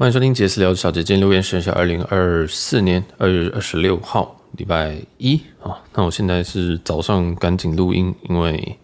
[0.00, 5.76] 欢迎收听杰斯聊小姐，今天留言时间是二零二四年二月二十六号，礼拜一啊。
[5.92, 8.78] 那我现在是早上赶紧录音，因为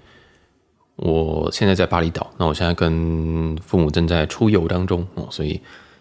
[0.96, 2.30] 我现在在巴厘岛。
[2.36, 5.58] 那我现在跟父母正在出游当中哦，所以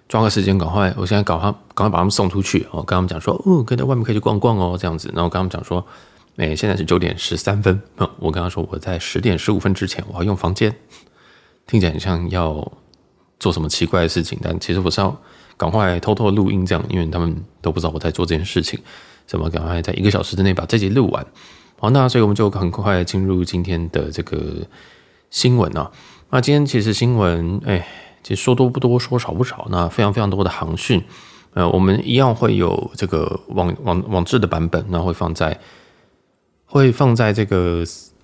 [0.09, 2.84] 抓个时间赶快，我现在赶快赶快把他们送出去哦。
[2.84, 5.09] 跟他们讲说，哦，可以在外面可以去逛逛哦，这样子。
[5.16, 5.88] 然后跟他们讲说，
[6.36, 7.82] 哎，现在是九点十三分，
[8.20, 10.75] 我跟他说我在十点十五分之前我要用房间，
[11.66, 12.70] 听起来很像要。
[13.39, 14.39] 做什么奇怪的事情？
[14.41, 15.15] 但其实我是要
[15.57, 18.80] 赶快偷偷录音，这样，因为他们都不知道我在做这件事情。
[19.27, 21.26] 怎么赶快在一个小时之内把这集录完？
[21.79, 24.40] 好，那所以我们就很快进入今天的这个
[25.31, 25.91] 新闻啊。
[26.29, 27.88] 那今天其实新闻，哎，
[28.21, 29.67] 其实说多不多，说少不少。
[29.71, 31.04] 那非常非常多的航讯，
[31.54, 35.59] 呃，我们一样会有这个网网网志的版本，那会放在
[36.65, 37.84] 会放在这个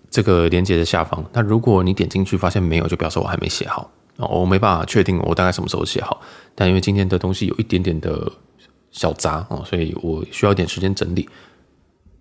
[0.09, 1.25] 这个连接的下方。
[1.33, 3.89] 那如果你点进去发现没有，就表示我还没写好。
[4.17, 6.21] 哦我没办法确定我大概什么时候写好，
[6.53, 8.31] 但因为今天的东西有一点点的
[8.91, 11.27] 小杂哦，所以我需要一点时间整理，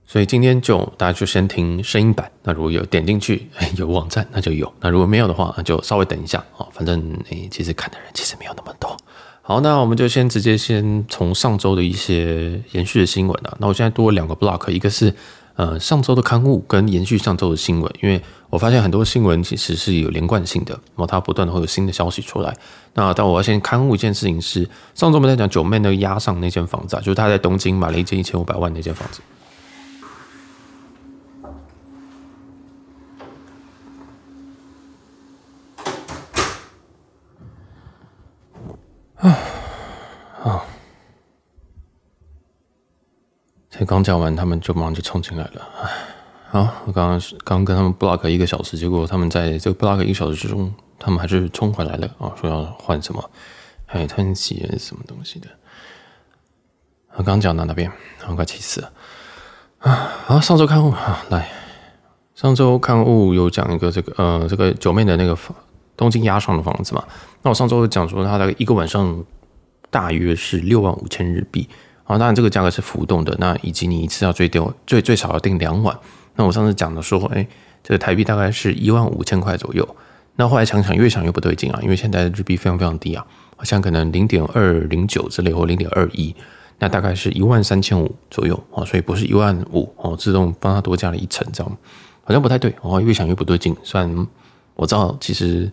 [0.07, 2.31] 所以今天就大家就先听声音版。
[2.43, 6.69] 那如果有点进去有网站，那就有；那如果没有的话，那就稍微等一下哦。
[6.73, 8.97] 反正诶，其实看的人其实没有那么多。
[9.43, 13.57] 好，那我们就先直接先从上周的一些延续的新闻啊。
[13.59, 15.15] 那我现在多了两个 block，一个是。
[15.57, 22.55] 呃，上周的刊物跟延续上周的新闻，因为我发现很多新闻其实是有连贯性的，然后它不断的会有新的消息出来。
[22.95, 29.21] 那但我要先刊物一件事情是，上周我们在讲九妹那个押上那间房子，啊，就是他在东京买了一间一千五百万那间房子。
[40.43, 40.65] 啊。
[43.71, 46.10] 才刚讲完，他们就马上就冲进来了。
[46.53, 52.33] 好，我刚刚刚跟他们 block 一个小时，结果他们在这个 block 一个小时之中，他们还是冲回来了啊！
[52.41, 53.31] 说要换什么
[53.87, 55.47] 海滩席还是什么东西的。
[57.15, 57.89] 我刚讲到那边，
[58.27, 58.93] 我快气死了
[59.79, 60.11] 啊！
[60.27, 61.49] 好，上周刊物啊，来，
[62.35, 65.55] 上周刊物有讲一个这个呃，这个九妹的那个房
[65.97, 67.05] 东京押上的房子嘛。
[67.43, 69.25] 那我上周讲说，他大概一个晚上
[69.89, 71.69] 大约是六万五千日币。
[72.03, 75.97] 啊，当然这个价格是浮动的，那以及你一次要最多最最少要订两晚。
[76.41, 77.47] 那我上次讲的说，哎，
[77.83, 79.87] 这个台币大概是一万五千块左右。
[80.37, 83.23] 那后来想想，越想越不对劲啊，因为现在日币非常非常低啊，
[83.59, 86.35] 好像可能零点二零九之类或零点二一，
[86.79, 91.77] 那大概是一万三千五左右啊，所以不是一万五哦，自动帮他多加了一成，这样
[92.25, 93.77] 好像不太对哦，越想越不对劲。
[93.83, 94.27] 虽然
[94.77, 95.71] 我知道其实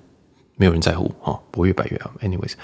[0.57, 2.11] 没有人在乎哦，不越摆越啊。
[2.21, 2.55] Anyways。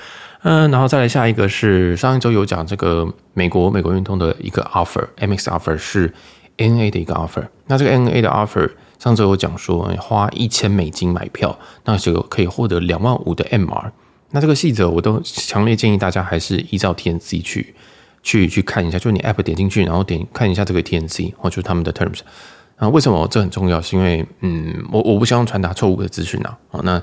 [0.42, 6.14] 嗯，然后再来下一个是上一周有讲这个美国美国运通的一个 offer，MX offer 是
[6.58, 7.48] N A 的一个 offer。
[7.68, 8.70] 那这个 N A 的 offer
[9.00, 13.92] 上周有讲说，花一千美金买票，那就可以获得两万五的 MR。
[14.32, 17.76] 那这个细则我都强烈建议大家还是依照 TNC 去
[18.22, 22.20] 去去看一下，就你 app 点进去，然后点看一下这个 TNC 或者他们的 terms。
[22.80, 23.82] 那，为什么这很重要？
[23.82, 26.58] 是因为嗯，我我不希望传达错误的资讯啊。
[26.70, 27.02] 好，那。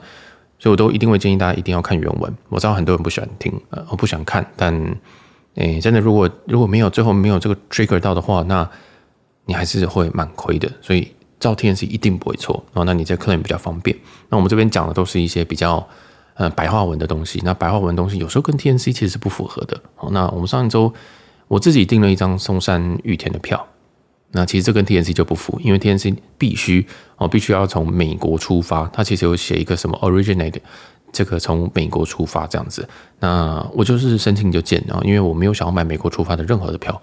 [0.63, 2.37] 所以，我都一定会建议大家一定要看原文。
[2.51, 4.95] 我知道很多人不喜欢听，呃，我不想看，但，
[5.55, 8.69] 诶、真的，如果如果没有最后没有这个 trigger 到的话，那
[9.51, 10.71] 你还是会蛮亏的。
[10.81, 12.65] 所以，照 TNC 一定不会错。
[12.73, 13.97] 哦，那你这 claim 比较方便。
[14.29, 15.85] 那我们这边讲的都是一些比较
[16.35, 17.41] 呃白话文的东西。
[17.43, 19.77] 那白话文的东西有时候跟 TNC 其实是不符合的。
[19.97, 20.95] 好，那我们上一周
[21.49, 23.67] 我自己订了一张松山羽田的票。
[24.31, 28.89] 那其实这跟 TNC 就不符，因为 TNC 必须哦，必须要从美国出发。
[28.93, 30.61] 它其实有写一个什么 originate，
[31.11, 32.89] 这个从美国出发这样子。
[33.19, 37.01] 那我就是申请就见，然后因为我没有想要买美国出发的任何的票。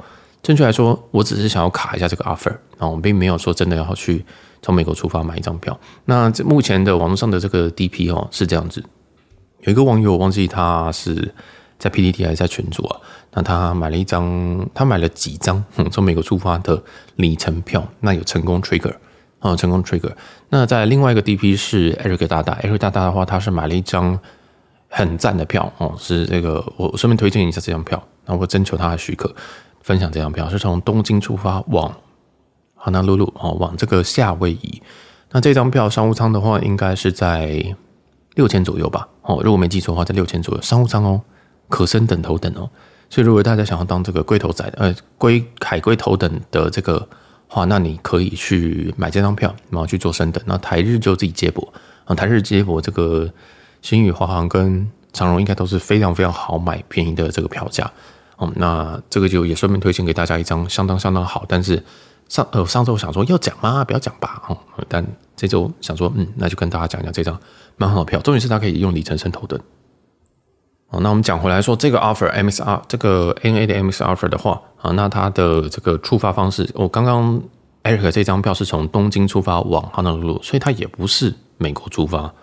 [0.47, 4.25] 正确来说，我只是想要卡一下这个 offer，然后我并没有说真的要去
[4.61, 5.77] 从美国出发买一张票。
[6.05, 8.81] 那目前的网络上的这个 DP 哦是这样子，
[9.63, 11.33] 有一个网友我忘记他是。
[11.79, 12.99] 在 PTT 还是在群组啊？
[13.33, 16.81] 那他买了一张，他买了几张从美国出发的
[17.17, 18.95] 里程票，那有成功 trigger
[19.37, 20.11] 啊，成功 trigger。
[20.49, 24.19] 那在另外一个 DP 是 Eric 大大，Eric 大大的话，他是买了一张
[24.87, 29.31] 很赞的票哦，是这个我顺便推荐一下这张票，那我征求他的许可
[29.87, 31.95] 分享这张票，是从东京出发往
[32.75, 34.81] 哈纳露露哦，往这个夏威夷。
[35.31, 37.63] 那这张票商务舱的话，应该是在
[38.35, 39.07] 六千左右吧？
[39.21, 41.21] 哦，如果没记错的话，在六千左右商务舱哦。
[41.69, 42.69] 可升等头等哦，
[43.09, 47.05] 所以如果大家想要当这个龟头仔，呃，龟海龟头等的这个
[47.47, 50.41] 话，那你可以去买这张票，然后去做升等。
[50.45, 51.73] 那台日就自己接驳
[52.05, 53.29] 啊，台日接驳这个
[53.81, 57.91] 星宇华航跟长荣应该都是非常非常好买、便宜的这个票价
[58.37, 58.51] 哦。
[58.55, 61.83] 那这个就也顺便推荐给大家一张相当相当好，但是
[62.29, 63.83] 上呃上周想说要讲吗？
[63.83, 64.57] 不要讲吧哦，
[64.87, 65.05] 但
[65.35, 67.39] 这周想说嗯，那就跟大家讲讲这张
[67.75, 69.59] 蛮好的票，重点是它可以用里程升头等。
[70.89, 77.41] 哦，那我们讲回来说，这个 offer MSR 这个 NA 的 MSR offer 的话啊，那它的这个出发方式，我刚刚
[77.83, 82.33] Eric 这张票是从东京出发往哈纳路，所以它也不是美国出发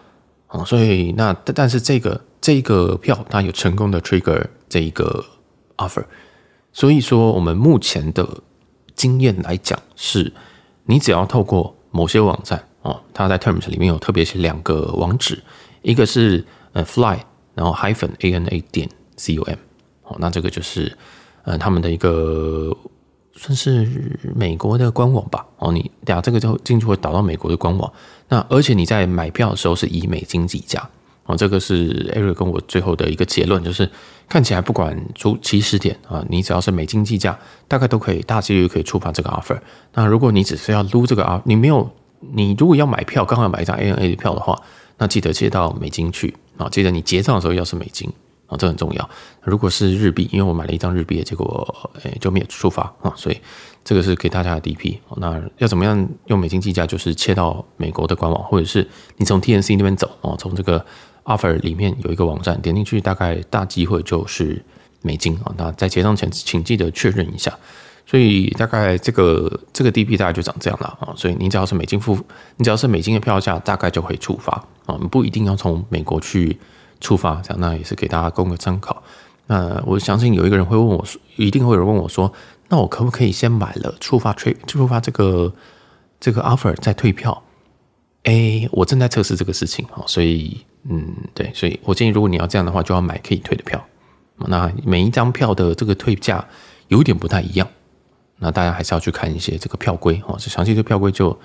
[0.49, 5.25] 啊，所以那但是这个这个票它有成功的 trigger 这一个
[5.77, 6.05] offer，
[6.73, 8.43] 所以说我们目前的
[8.95, 10.33] 经验来讲是，
[10.85, 15.43] 你只要透过某些网站哦，它在 terms 里面有特别写两个网址，
[15.83, 17.19] 一个是呃 fly。
[17.57, 19.57] 然后 hyphen a n a 点 c o m，
[20.03, 20.93] 哦，那这个就是
[21.45, 22.77] 呃他们的一个
[23.37, 27.93] 算是美国的官网吧，哦，你等下这个就进去会导到美国的官网。
[28.29, 30.91] 那而且你在买票的时候是以美金计价，
[31.27, 33.91] 哦，这个是 Eric 跟我最后的一个结论，就是
[34.29, 39.59] 看起来不管出起始点啊，你只要是美金计价，大概都可以大几率可以触发这个 offer。
[39.95, 41.91] 那如果你只是要撸这个 offer，你没有，
[42.21, 44.61] 你如果要买票，刚好买一张 ANA 的票的话，
[44.99, 46.35] 那记得借到美金去。
[46.57, 48.09] 啊，记得你结账的时候要是美金
[48.47, 49.11] 啊，这很重要。
[49.43, 53.41] 如果是日币，因为我买了一张日币，结果诶就没有触发啊，所以
[53.83, 54.99] 这个是给大家的 DP。
[55.17, 56.87] 那要怎么样用美金计价？
[56.87, 58.87] 就是切到美国的官网，或者是
[59.17, 60.87] 你从 TNC 那边走啊，从这个
[61.25, 64.65] offer 里面有一个网站，点进去，大概大机会就是
[65.03, 65.53] 美金啊。
[65.57, 67.53] 那在结账前，请记得确认一下。
[68.07, 72.15] 所以大概这个这个 DP 大概就长这样了啊，所以你只要是美金付，
[72.57, 74.53] 你只要是美金的票价，大概就会触发
[74.85, 76.59] 啊，不一定要从美国去
[77.01, 79.03] 触发，这样那也是给大家供个参考。
[79.47, 82.31] 那我相信有一个人会问我说，一定会有人问我说，
[82.69, 85.55] 那我可不可以先买了触发退触发这个
[86.21, 87.43] 这个 offer 再退票？
[88.25, 93.83] 哎，我正在测试这个事情啊，所以嗯，对，所以我建议如果你要这样的话，就要买可以退的票。
[94.37, 96.45] 那每一张票的这个退价
[96.89, 97.67] 有点不太一样。
[98.39, 101.39] 那大家还是要去看一些这个票规哦，这详细的票规就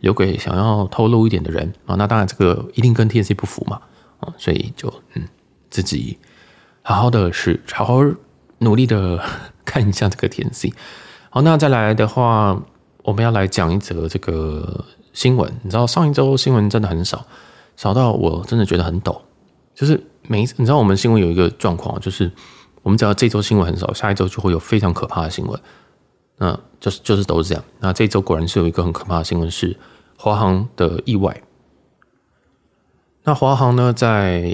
[0.00, 1.94] 留给想要透露一点的人啊。
[1.96, 3.80] 那当然这个一定跟 TNC 不符嘛
[4.20, 5.22] 啊，所以就嗯
[5.68, 6.18] 自己
[6.82, 8.00] 好好的是好好
[8.58, 9.22] 努力的
[9.64, 10.72] 看一下这个 TNC。
[11.28, 12.60] 好，那再来的话，
[13.04, 15.52] 我们要来讲一则这个新闻。
[15.62, 17.26] 你知道上一周新闻真的很少，
[17.80, 19.22] 少到我真的觉得很抖。
[19.74, 19.98] 就是
[20.28, 22.30] 每一次，你知道我们新闻有一个状况，就是
[22.82, 25.58] 我们只要这周新闻很少，下一周就会有非常可怕的新闻。
[26.36, 27.64] 那就是就是都是这样。
[27.78, 29.78] 那这周果然是有一个很可怕的新闻，是
[30.18, 31.42] 华航的意外。
[33.24, 34.52] 那华航呢，在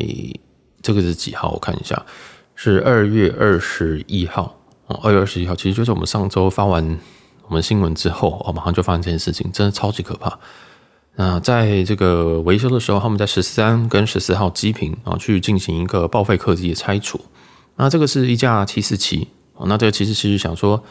[0.81, 1.51] 这个是几号？
[1.51, 2.07] 我看一下，
[2.55, 4.57] 是二月二十一号
[4.87, 5.01] 哦。
[5.03, 6.97] 二月二十一号，其实就是我们上周发完
[7.49, 10.39] 我们新闻之后，哦，马上就发生这件事情，真的超级可怕。
[11.17, 17.21] 那在这个维修的时候，他们在十三跟十四号机坪啊，去进行一个报废客机的拆除。
[17.77, 19.67] 那这个是一架七四七哦。
[19.69, 20.83] 那这个其实其实想说。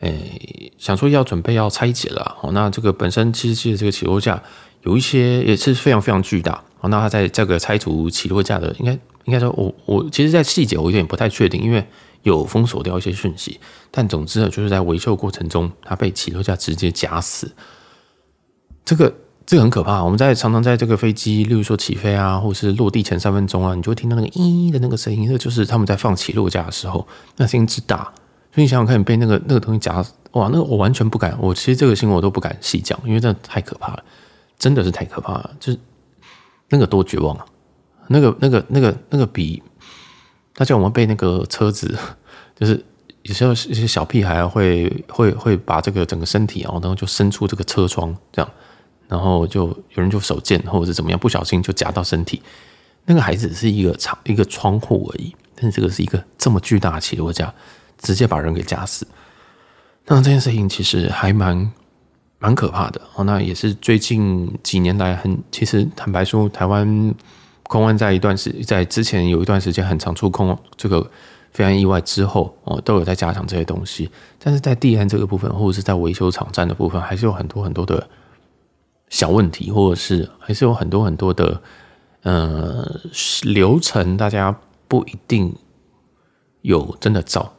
[0.00, 4.42] 诶、想说要准备要拆解了哦，那这个本身七四七的这个起落架
[4.82, 8.92] 有一些也是非常非常巨大哦，那它在这个拆除起落架的，应该
[9.24, 11.82] 应该说我我其实，在细节我有点不太确定，因为
[12.22, 13.58] 有封锁掉一些讯息，
[13.90, 17.50] 但总之呢，就是在维修过程中，它被起落架直接夹死，
[18.84, 19.14] 这个
[19.46, 20.02] 这个很可怕。
[20.02, 27.06] 我们在常常在这个飞机，例如说起飞啊，或者是落地前三分钟啊，你就会听到那个咦的那个声音，那就是他们在放起落架的时候，
[27.36, 28.12] 那声音之大。
[28.52, 29.94] 所以你想想看，你被那个那个东西夹，
[30.32, 31.36] 哇，那个我完全不敢。
[31.40, 34.02] 我其实这个新闻我都不敢细讲，因为真的太可怕了，
[34.58, 35.50] 真的是太可怕了。
[35.58, 35.78] 就是
[36.68, 37.44] 那个多绝望啊！
[38.08, 39.62] 那个、那个、那个、那个比
[40.54, 41.98] 大家我们被那个车子，
[42.54, 42.84] 就是
[43.22, 48.50] 有时候一些小屁孩会会会把这个整个身体啊，然后就伸出这个车窗这样，
[49.08, 52.42] 然后就有人就手贱或者是怎么样，不小心就夹到身体。
[53.06, 57.52] 那个还只是一个窗一个窗户而已，但是这个是一个这么巨大的起落架。
[57.96, 59.06] 直接把人给夹死，
[60.06, 61.72] 那这件事情其实还蛮
[62.38, 63.24] 蛮可怕的哦。
[63.24, 67.14] 那也是最近几年来很，其实坦白说，台湾
[67.62, 71.08] 空安在一段时，在之前有一段时间很常出空这个
[71.52, 74.10] 飞安意外之后哦，都有在加强这些东西。
[74.38, 78.06] 但是在地安这个部分，或者是在维修场站的部分，还是有很多很多的
[79.14, 81.62] 小问题，或者是还是有很多很多的
[82.22, 82.84] 呃
[83.44, 85.54] 流程，大家不一定
[86.62, 87.52] 有真的照。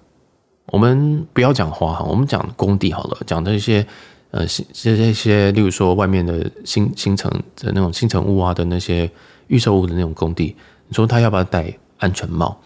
[0.66, 3.88] 我们不要讲华航，我们讲工地好了，讲这些
[4.32, 9.10] 呃，这这些，例如说外面的新新城的那种新城屋啊的那些
[9.48, 10.54] 预售屋的那种工地，
[10.90, 12.60] 你说他要不要戴安全帽？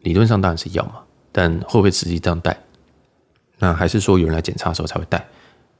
[0.00, 2.58] 理论上当然是要嘛，但会不会实际这样戴？
[3.58, 5.28] 那还是说有人来检查的时候才会戴，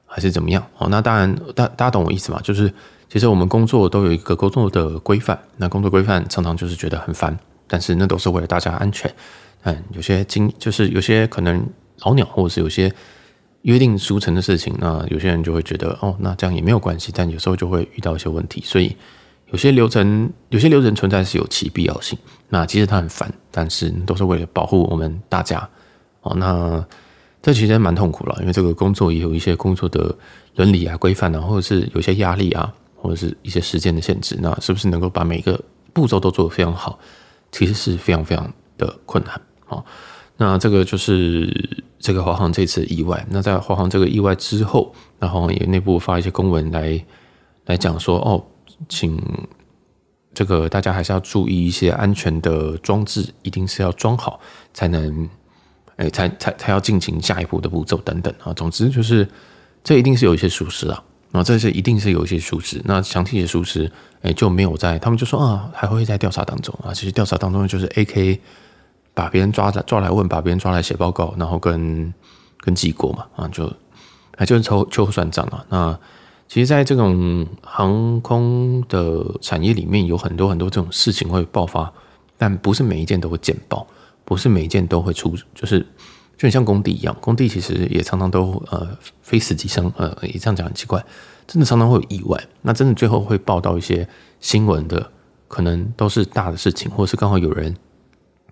[0.07, 0.65] 还是怎么样？
[0.79, 2.41] 哦，那当然，大大家懂我意思嘛？
[2.43, 2.73] 就是
[3.11, 7.37] 其实我们工作都有一个工作的规范，那工作规范常常就是觉得很烦，
[7.67, 9.13] 但是那都是为了大家安全。
[9.65, 11.67] 嗯，有些经就是有些可能
[12.05, 12.93] 老鸟，或者是有些
[13.63, 17.11] 约定俗成的事情，那有些人就会觉得哦，那这样也没有关系。
[17.15, 18.97] 但有时候就会遇到一些问题，所以
[19.51, 22.17] 有些流程，有些流程存在是有其必要性。
[22.49, 25.69] 那其实它很烦，但是都是为了保护我们大家。
[26.23, 26.85] 哦，那
[27.47, 30.13] 这其实蛮痛苦了，因为这个工作也有一些工作的
[30.57, 34.37] 伦理啊、规范啊，或者是有些压力啊，或者是一些时间的限制。
[34.43, 35.63] 那是不是能够把每个
[35.93, 36.99] 步骤都做得非常好？
[37.53, 39.41] 其实是非常非常的困难。
[39.69, 39.81] 啊，
[40.37, 43.25] 那这个就是这个华航这次意外。
[43.31, 47.01] 那在华航这个意外之后，然后也内部发一些公文来
[47.67, 48.45] 来讲说，哦。
[48.89, 49.19] 请
[50.35, 54.39] 这个大家还是要注意一些安全的装置，一定是要装好
[54.75, 55.27] 才能，
[55.97, 58.53] 哎，才才才要进行下一步的步骤等等啊。
[58.55, 59.29] 总之就是
[59.83, 62.81] 这一定是有一些疏失啊，啊，这是一定是有一些疏失。
[62.85, 63.91] 那详细的疏失，
[64.23, 66.93] 哎，就没有在，他们就说啊，还会在调查当中啊。
[66.93, 68.39] 其实调查当中就是 AK
[69.15, 72.13] 把别人抓来抓来问，把别人抓来写报告，然后跟
[72.59, 73.73] 跟记过嘛，啊，就
[74.37, 75.65] 还就是抽秋后算账啊。
[75.69, 75.99] 那
[76.49, 81.93] 其实，在这种航空的产业里面，有很多很多这种事情会爆发，
[82.39, 83.85] 但不是每一件都会见报，
[84.27, 85.81] 不是每一件都会出，就是
[86.37, 88.87] 就很像工地一样，工地其实也常常都呃
[89.23, 91.03] 非死即伤，呃也这样讲很奇怪，
[91.47, 92.39] 真的常常会有意外。
[92.61, 94.07] 那真的最后会报道一些
[94.41, 95.11] 新闻的，
[95.49, 97.75] 可能都是大的事情，或是刚好有人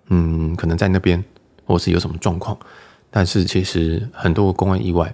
[0.07, 1.23] 嗯可能在那边，
[1.65, 2.57] 或是有什么状况，
[3.11, 5.13] 但是其实很多公安意外。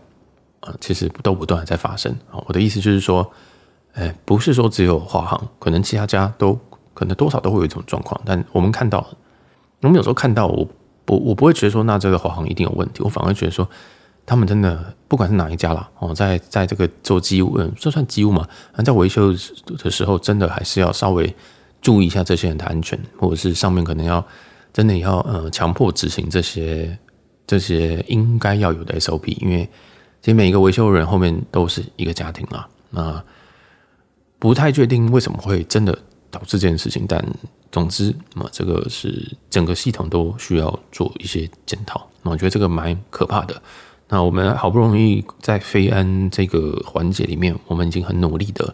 [0.62, 2.38] 啊，其实都不断的在发生啊。
[2.46, 3.27] 我的意思就是说，
[3.94, 6.53] 哎，不是说只有华航，可能其他家都
[6.94, 8.22] 可能多少都会有一种状况。
[8.24, 9.03] 但我们看到，
[9.82, 10.68] 我们有时候看到我，
[11.08, 13.02] 我我不会觉得说，那这个华航一定有问题。
[13.04, 13.68] 我反而觉得说，
[14.26, 18.48] 他们真的不管是哪一家啦，哦，在在这个做机务，嗯，这算机务嘛？
[18.86, 21.34] 在维修的时候，真的还是要稍微
[21.82, 24.26] 注意一下这些人的安全，或者是上面可能要
[24.72, 26.98] 真的要呃强迫执行这些
[27.46, 29.70] 这些应该要有的 SOP，因为。
[30.24, 33.24] 其实每一个维修人后面都是一个家庭啊，那
[34.38, 35.98] 不太确定为什么会真的
[36.32, 37.24] 导致这件事情，但
[37.72, 42.08] 总之，那这个是整个系统都需要做一些检讨。
[42.24, 43.62] 那我觉得这个蛮可怕的。
[44.08, 48.74] 那我们好不容易在飞安这个环节里面，我们已经很努力的，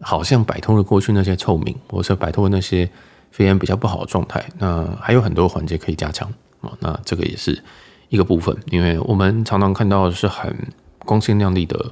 [0.00, 2.90] 好像摆脱了过去那些臭名，或者摆脱那些
[3.30, 4.44] 飞安比较不好的状态。
[4.58, 6.28] 那还有很多环节可以加强
[6.62, 6.72] 啊。
[6.80, 7.62] 那这个也是。
[8.08, 10.54] 一个部分，因为我们常常看到的是很
[10.98, 11.90] 光鲜亮丽的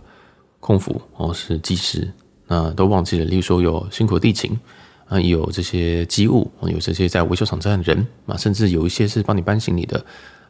[0.61, 2.13] 空服哦，是技师，
[2.51, 4.59] 那都忘记了，例如说有辛苦地勤
[5.07, 10.05] 啊，有这些机务，有这些在维修厂站的人啊，甚至有一些是帮你搬行李的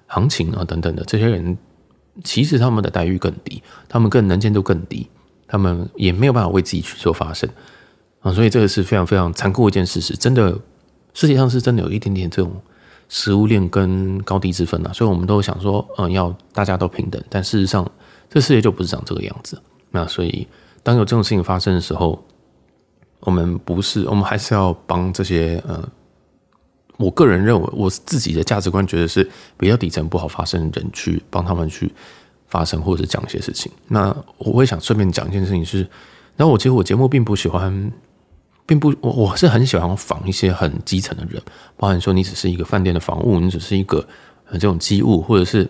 [0.07, 1.59] 行情啊等等的这些人，
[2.25, 5.07] 其实他们的待遇更低，他们更能见度更低，
[5.47, 7.47] 他们也没有办法为自己去做发声
[8.21, 10.59] 啊，所以这个是非常非常残酷的一件事实，真的
[11.13, 12.51] 世界上是真的有一点点这种。
[13.13, 17.85] 食物链跟高低之分啊，所以我们都想说，嗯，要大家都平等，但事实上，
[18.29, 19.61] 这世界就不是长这个样子。
[19.91, 20.47] 那所以，
[20.83, 22.23] 当有这种事情发生的时候，
[23.21, 25.83] 我们不是，我们还是要帮这些，呃，
[26.97, 31.93] 我个人认为，我自己的价值观觉得是比较底层不好发生的人去帮他们去
[32.49, 33.71] 发生或者讲一些事情。
[33.89, 35.87] 那我会想顺便讲一件事情是，
[36.37, 37.93] 那我其实我节目并不喜欢。
[38.67, 41.43] 并不，我我是很喜欢访一些很基层的人，
[41.77, 44.07] 包含说你只是一个饭店的房务，你只是一个
[44.53, 45.69] 这种机务，或者是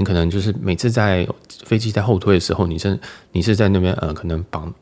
[0.00, 1.28] 你可能就是每次在
[1.64, 2.98] 飞机在后推的时候，你是
[3.32, 4.72] 你是在那边呃可能绑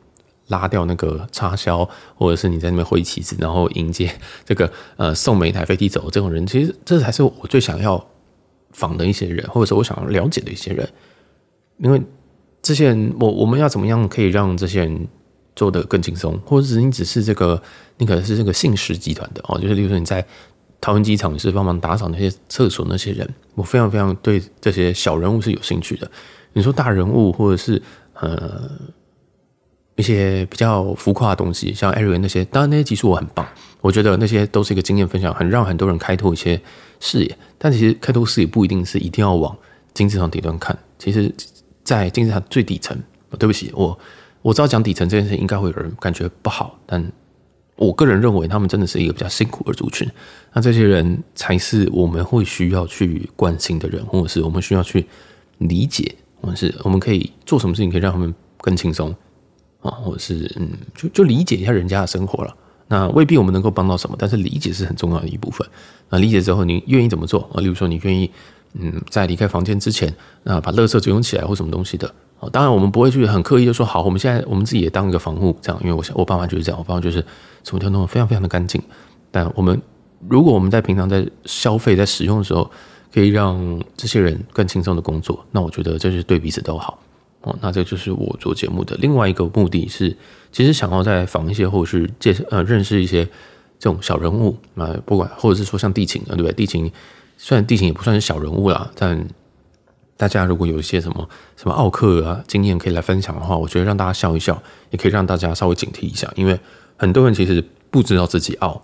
[0.47, 4.09] 拉掉那个插销，或者是你在那边挥旗子，然后迎接
[4.45, 8.03] 这个呃送每一台飞机走这种人，其实这才是我最想要
[8.71, 10.87] 访的一些人，或者是我想要了解的一些人，
[11.79, 12.01] 因为
[12.61, 15.07] 这些人，我我们要怎么样可以让这些人。
[15.55, 17.61] 做得更轻松，或者是你只是这个，
[17.97, 20.25] 你可能是这个信实集团的哦，就是例如说你在
[20.81, 26.09] 桃园机场是帮忙打扫那些厕所那些人，我非常非常对这些小人物是有兴趣的。
[26.53, 27.81] 你说大人物，或者是
[28.13, 28.69] 呃
[29.95, 33.45] 一些比较浮夸的东西，像艾瑞那些，当然那些技术我很棒，
[33.81, 36.59] 我觉得那些都是一个经验分享，很让很多人开拓一些
[36.99, 37.37] 视野。
[37.57, 39.55] 但其实开拓视野不一定是一定要往
[39.93, 41.33] 金字塔底端看，其实，
[41.83, 42.97] 在金字塔最底层，
[43.37, 43.97] 对不起我。
[44.41, 47.11] 我知道讲底层这件事应该会有人感觉不好，但
[47.79, 50.07] 我个人认为他们真的是一个比较辛苦的族群。
[50.53, 55.05] 那这些人才是我们会需要去关心的人，或者是我们需要去
[55.59, 59.15] 理解，或者是我们可以做什么事情可以让他们更轻松
[59.81, 62.53] 啊，或者是嗯，就就理解一下人家的生活了。
[62.87, 65.65] 那未必我们能够帮到什么，但是理解是很重要的一部分。
[66.09, 67.61] 那理解之后，你愿意怎么做啊？
[67.61, 68.29] 例如说，你愿意
[68.73, 72.13] 嗯，在离开房间之前，那把垃圾集中起来或什么东西的。
[72.53, 77.17] 当然，我们不会去很刻意的说好，我们现在我们自己也当一个防护这样，因为我想我爸妈就是这样，我爸妈就是
[77.63, 78.81] 什么都弄得非常非常的干净。
[79.31, 79.81] 但我们
[80.27, 82.69] 如果我们在平常在消费在使用的时候，
[83.13, 86.99] 可以让这些人更轻松的工作，那我觉得这是对彼此都好。
[87.41, 87.57] 哦。
[87.61, 90.15] 那这就是我做节目的另外一个目的是，
[90.51, 93.25] 其实想要再访一些或者是介绍呃认识一些
[93.79, 96.53] 这种小人物啊，不管或者是说像地勤啊，对不对？
[96.53, 96.91] 地勤
[97.37, 99.27] 虽然地勤也不算是小人物啦，但
[100.19, 106.59] 大家如果有一些什么什么奥客啊经验可以来分享的话，我觉得让大家笑一笑，也可以让大家稍微警惕一下，因为
[106.97, 108.81] 很多人其实不知道自己奥，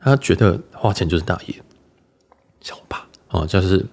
[0.00, 1.54] 他觉得花钱就是大爷，
[2.62, 3.84] 小吧哦，就是。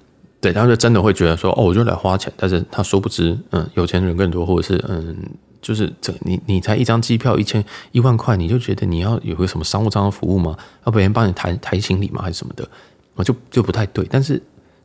[0.41, 5.13] 对，他就真的会觉得说，哦，我就来花钱，但是他殊不知，嗯，有钱人更多，或者是，嗯，
[5.61, 10.57] 就是这你你才一张机票一千一万块，你就觉得你要有个什么商务舱的服务吗？
[10.85, 12.21] 要别人帮你抬抬行李吗？
[12.21, 12.65] 还是什么的？
[13.15, 14.07] 我就就不太对。
[14.09, 14.41] 但是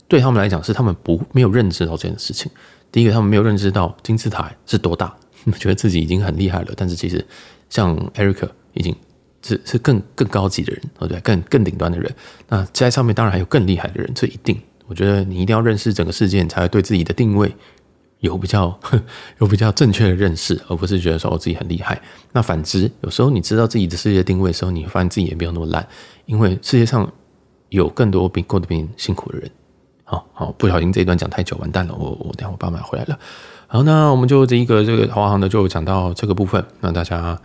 [0.09, 2.51] 对他们来讲，是他们不没有认知到这件事情。
[2.93, 5.15] 第一个，他们没有认知到金字塔是多大，
[5.59, 6.73] 觉得自己已经很厉害了。
[6.77, 7.25] 但是其实
[7.69, 8.95] 像 Eric 已经
[9.43, 11.21] 是是更更高级的人，对不对？
[11.21, 12.15] 更更顶端的人。
[12.49, 14.61] 那在上面当然还有更厉害的人，这一定。
[14.87, 17.53] 我觉得你一定要认识整个世界，你才会对自己的定位
[18.21, 18.79] 有比较
[19.41, 22.01] 有比较正确的认识，而不是觉得说我自己很厉害。
[22.33, 25.87] 那反之，有时候你知道自己的世界定位的时候，你会发现自己也没有那么烂，
[26.27, 27.11] 因为世界上
[27.71, 29.51] 有更多比过得比你辛苦的人。
[30.15, 33.19] 好好，不小心这一段讲太久，完蛋了，我我等下我爸妈回来了。
[33.67, 37.39] 好，那我们就这一个这个华航的就讲到这个部分，那大家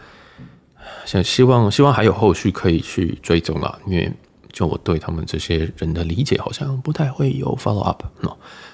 [1.06, 4.12] 想希望希望还有后续可以去追踪了，因为。
[4.52, 8.04] 就我对他们这些人的理解，好像不太会有 follow up。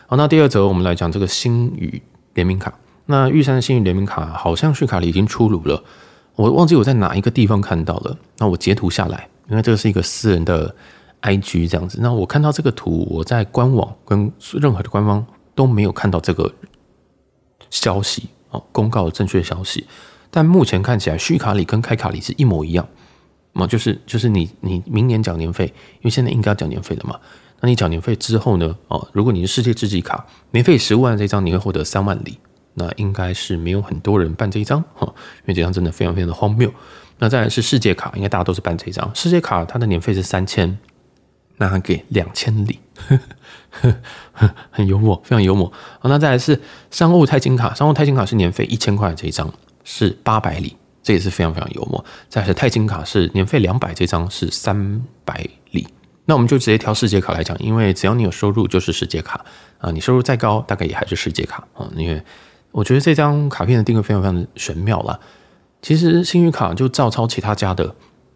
[0.07, 2.01] 好，那第二则我们来讲这个星宇
[2.33, 2.73] 联名卡。
[3.07, 5.83] 那玉山的星宇联名卡好像续卡里已经出炉了，
[6.37, 8.17] 我忘记我在哪一个地方看到了。
[8.37, 10.73] 那我截图下来，因为这个是一个私人的
[11.25, 11.99] IG 这样子。
[12.01, 16.53] 那我看到这个图，我在官网跟任何的官方都没有看到这个
[17.69, 19.85] 消息哦，公告的正确消息。
[20.29, 22.87] 但目前看起来，续卡里跟开卡里是一模一样。
[23.53, 27.17] 嘛，就是就是你你明年缴年费，因为现在应该要缴年费了嘛。
[27.61, 28.77] 那你缴年费之后呢？
[28.89, 32.37] 哦，如果你是世界知己卡，年费十万这张你会获得三万里，
[32.73, 36.69] 那应该是没有很多人办这一张哈，因为这张真的非常非常的荒谬。
[37.17, 39.09] 那再来是世界卡，应该大家都是办这一张。
[39.15, 40.77] 世界卡它的年费是三千，
[41.57, 42.79] 那还给两千里，
[44.71, 45.71] 很幽默，非常幽默。
[45.99, 50.75] 好，那再来是商务钛金卡，商务钛金卡是年费一千块这一张是八百里。
[51.03, 52.03] 这也是非常非常幽默。
[52.27, 55.87] 再来是钛金卡是年费两百，这张是三百里。
[56.25, 59.45] 那我们就直接挑世界卡来讲，因为只要你有收入就是世界卡
[59.77, 61.87] 啊，你收入再高大概也还是世界卡啊。
[61.95, 62.19] 因为
[62.71, 65.19] 我觉得这张卡片的定位非常非常的玄妙啦。
[65.79, 67.93] 其实星宇卡就照抄其他家的，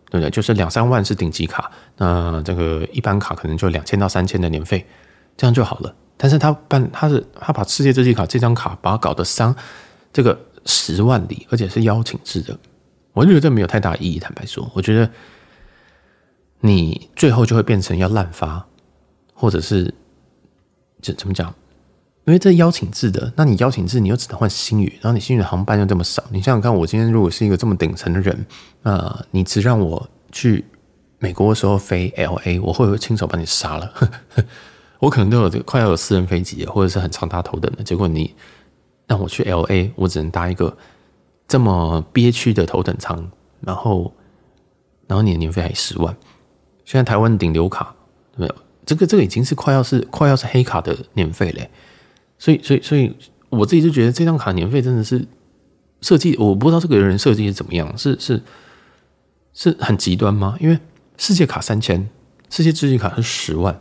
[0.10, 0.30] 对不对？
[0.30, 4.86] 就是两三万是顶级卡，那这个一般卡可能就两千到三千的年费，
[5.38, 5.96] 这样就好了。
[6.18, 9.56] 但是他办他是他把世界知己卡这张卡把它搞得三
[10.12, 10.38] 这个。
[10.66, 12.56] 十万里，而且是邀请制的，
[13.14, 14.20] 我觉得这没有太大意义。
[14.20, 15.10] 坦白说，我觉得
[16.60, 18.68] 你最后就会变成要滥发，
[19.34, 19.92] 或者是
[21.02, 21.52] 怎怎么讲？
[22.26, 26.24] 因为这邀请制的，那你邀请制，你又只能换星宇，然后你星宇的航班又这么少。
[26.30, 28.46] 你想想看，我今天如果是一个这么顶层的人，
[28.84, 30.64] 啊，你只让我去
[31.18, 33.94] 美国的时候飞 LA，我会不会亲手把你杀了？
[35.00, 38.36] 我可能都有快要有私人飞机，或者是很长搭头等的，结果你。
[39.10, 40.78] 让我去 L A，我只能搭一个
[41.48, 43.28] 这么憋屈的头等舱，
[43.60, 44.14] 然后，
[45.08, 46.16] 然后你的年费还十万。
[46.86, 47.96] 现在台湾顶流卡
[48.36, 48.56] 没有
[48.86, 51.72] 这个，这个已经是快要是快要是黑卡的年费嘞。
[52.40, 53.16] 所以，所以，所以
[53.50, 55.24] 我自己就觉得这张卡年费真的是
[56.02, 58.42] 设计，我不知道这个人设计是怎么样，是是
[59.54, 60.58] 是很极端吗？
[60.60, 60.80] 因为
[61.18, 62.10] 世界卡三千，
[62.50, 63.80] 世界知己卡是十万，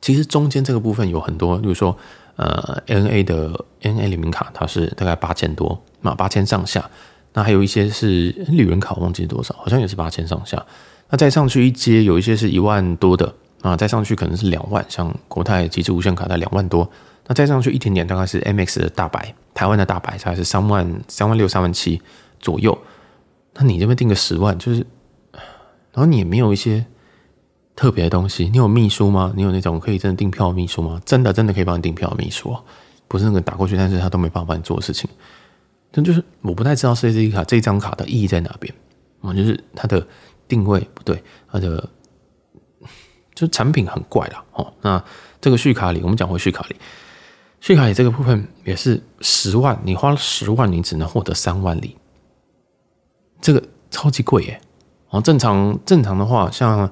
[0.00, 1.96] 其实中间这个部分有很多，比如说。
[2.38, 6.88] 呃，N A 的 N A 联名卡，它是大概八千多，那八千上下。
[7.32, 10.64] 那还有一些是旅人卡，忘记多少，好像也是八千上下。
[11.10, 16.88] 那再上去一阶，有一些是一万多的啊，再上去可能是两万，像国泰极致无限卡在两万多。
[17.26, 22.00] 那再上去一点点，大概是 MX 的大白，台湾的大白，大概是三万三万六、三万七
[22.40, 22.76] 左右。
[23.54, 24.86] 那你这边定个十万，就是，
[25.92, 26.84] 然后你也没有一些。
[27.80, 29.32] 特别的东西，你有秘书吗？
[29.36, 31.00] 你有那种可以真的订票秘书吗？
[31.04, 32.60] 真的真的可以帮你订票的秘书啊，
[33.06, 35.08] 不是那个打过去，但是他都没办法帮你做的事情。
[35.92, 38.74] 但就是我不太知道 C C 卡这张卡的意义在哪边
[39.20, 40.04] 啊，就是它的
[40.48, 41.88] 定位不对，它的
[43.38, 44.44] 就产品很怪啦。
[44.52, 44.72] 哦。
[44.82, 45.02] 那
[45.40, 46.76] 这个续卡里，我们讲回续卡里，
[47.60, 51.96] 续卡里这个部分也是十万，你花了十万，你只能获得三万里，
[53.40, 54.60] 这个超级贵耶。
[55.10, 56.90] 哦，正常正常的话，像。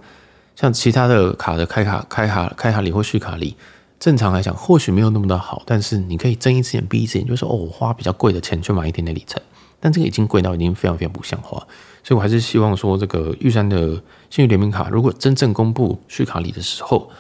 [0.59, 3.55] 像其他的卡的开卡、开卡、开卡礼或续卡礼，
[4.01, 9.39] 正常来讲或许没有那么的好，但是你可以睁一只眼闭一只眼，就是说哦，我花比较贵的钱去买一点点里程，
[9.79, 11.63] 但这个已经贵到已经非常非常不像话，
[12.07, 17.11] 所以我还是希望说，这个玉山的幸运联名卡，如果真正公布续卡礼的时候，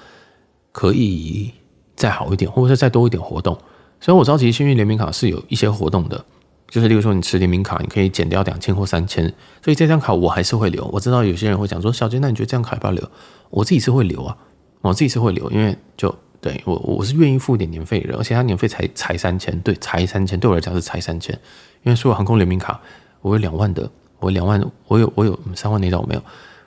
[0.71, 1.51] 可以
[1.97, 3.59] 再好一点，或者是再多一点活动，
[4.01, 6.25] 虽然我知道其实幸运联名卡是有一些活动的，
[6.69, 9.25] 就是例如说你持联名卡，你可以减掉两千或三千，
[9.61, 10.85] 所以这张卡我还是会留。
[10.93, 13.11] 我知道有些人会讲说，小杰，那你觉得这张卡要不要留？
[13.51, 14.39] 我自己是会留啊，
[14.83, 21.35] 我自己是会留，因为就对我我是愿意付一点年费的，而且它年费才才三千，对，才三千，对我来讲是才三千，
[21.83, 22.81] 因为所有航空联名卡
[23.23, 23.91] 我有两万的，
[24.27, 26.23] 我两万，我有我有三万那张我没有，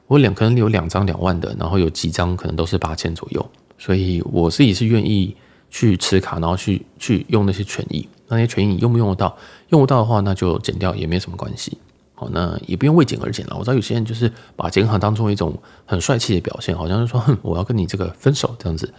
[0.08, 3.46] 我两可能有两张两万的，然后有几张可能都是八千左右，
[3.78, 5.36] 所以我自己是愿意。
[5.72, 9.38] 去持卡，然后去去用那些权益，那些权益你用不用得到？
[9.68, 11.78] 用不到的话，那就减掉也没什么关系。
[12.16, 13.56] 好，那也不用为减而减了。
[13.56, 18.92] 我知道有些人就是把减卡当做一种很帅气的表现，好像是说，哼，我要跟你这个分手这样子。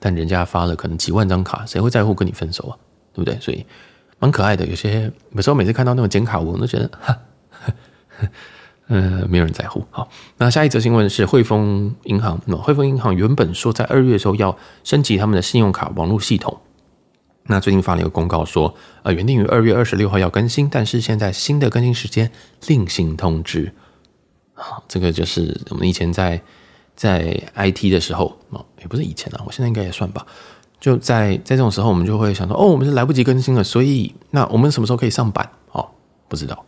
[0.00, 2.74] 但人家发了可能几万张卡，谁会在乎跟你分手啊？
[3.12, 3.38] 对不对？
[3.40, 3.64] 所以
[4.18, 4.66] 蛮可爱的。
[4.66, 7.18] 有些有时候每次看到那种剪卡文，我都觉得哈。
[8.88, 9.84] 嗯， 没有人在乎。
[9.90, 12.40] 好，那下一则新闻是汇丰银行。
[12.46, 16.58] 那汇丰银行原本说在二月的时候要升级他们的信用卡网络系统，
[17.44, 22.30] 那最近发了一个公告说，呃，原定于二月二十六号要更新，但是现在新的更新时间
[22.66, 23.72] 另行通知。
[24.54, 26.40] 好，这个就是我们以前在
[26.96, 30.26] 在 IT 的时候，哦，也不是以前啊，我现在应该也算吧。
[30.80, 35.48] 就在在这种时候，我们就会想说，哦，我们是来不及更新了，所以那我们什么时候可以上版？
[35.72, 35.86] 哦，
[36.28, 36.64] 不知道。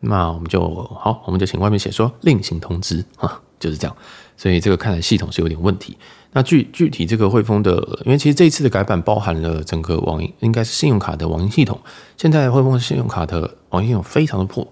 [0.00, 0.60] 那我们就
[0.98, 3.96] 好，我们就请外面写说另行通知哈， 就是这样。
[4.36, 5.96] 所以这个看来系统是有点问题。
[6.32, 7.72] 那具具体这个汇丰的，
[8.04, 11.78] 因为其实这一次的改版包含了整个网银，应该是信用卡的网银系统。
[12.16, 14.66] 现在汇丰信用卡的网银系统非常的破，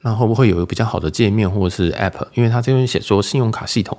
[0.00, 2.26] 那会不会有一个比较好的界面或者是 App？
[2.34, 3.96] 因为它这边写说信用卡系统，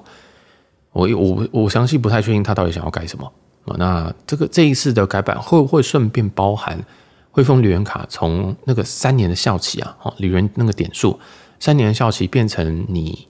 [0.91, 3.31] 我我我详细不太确定他到底想要改什么
[3.65, 3.75] 哦。
[3.78, 6.84] 那这个这一次的改版会不会顺便包含？
[7.32, 11.19] 汇丰旅人卡从那个三年的效期啊，哦，旅人那个点数
[11.60, 13.28] 三年的效期变成你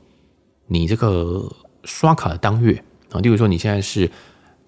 [0.67, 1.51] 你这个
[1.85, 4.07] 刷卡的当月啊，例如说你现在是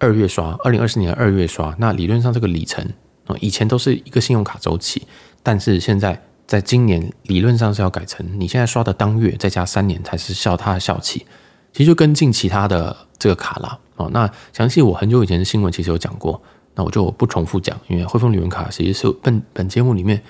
[0.00, 2.84] 二月刷，二零二四年二月刷，那理论上这个里程
[3.26, 5.06] 啊，以前都是一个信用卡周期，
[5.44, 11.24] 但是现在在今年理论上是要改成你现在刷的当月再加三年才是效它的效期，
[11.72, 14.08] 其实就跟进其他的这个卡啦哦。
[14.12, 16.40] 那详细我很久以前的新闻其实有讲过。
[16.74, 20.22] 那我就不重复讲，因为汇丰旅游卡其实是本本节目里面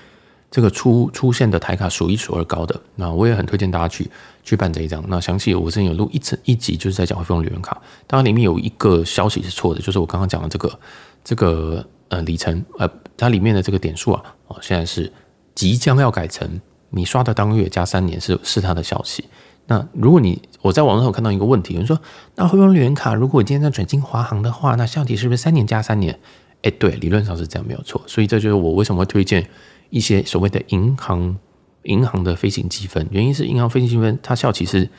[0.49, 2.81] 这个出出现的台卡数一数二高的。
[2.95, 4.09] 那我也很推荐大家去
[4.43, 5.03] 去办这一张。
[5.07, 7.79] 那详细我之前有录一整一集，就是在讲汇丰旅游卡。
[8.07, 10.79] 当然里面有一个消息是错的，就是我刚刚讲的这个
[11.23, 15.13] 这个呃里程呃，它里面的这个点数啊，哦现在是
[15.53, 19.23] 即将要改成你刷的当月加三年是是它的消息。
[19.69, 22.01] 那如果你我在网络上看到一个问题，有人说，
[22.33, 26.19] 那汇丰旅人卡如果今天在转进华航的话，那效期是不是三年加三年？
[26.63, 28.01] 哎，对，理论上是这样，没有错。
[28.07, 29.47] 所以这就是我为什么会推荐
[29.91, 31.37] 一些所谓的银行
[31.83, 34.89] 银行的飞行积分，原因是银行飞行积分它效期是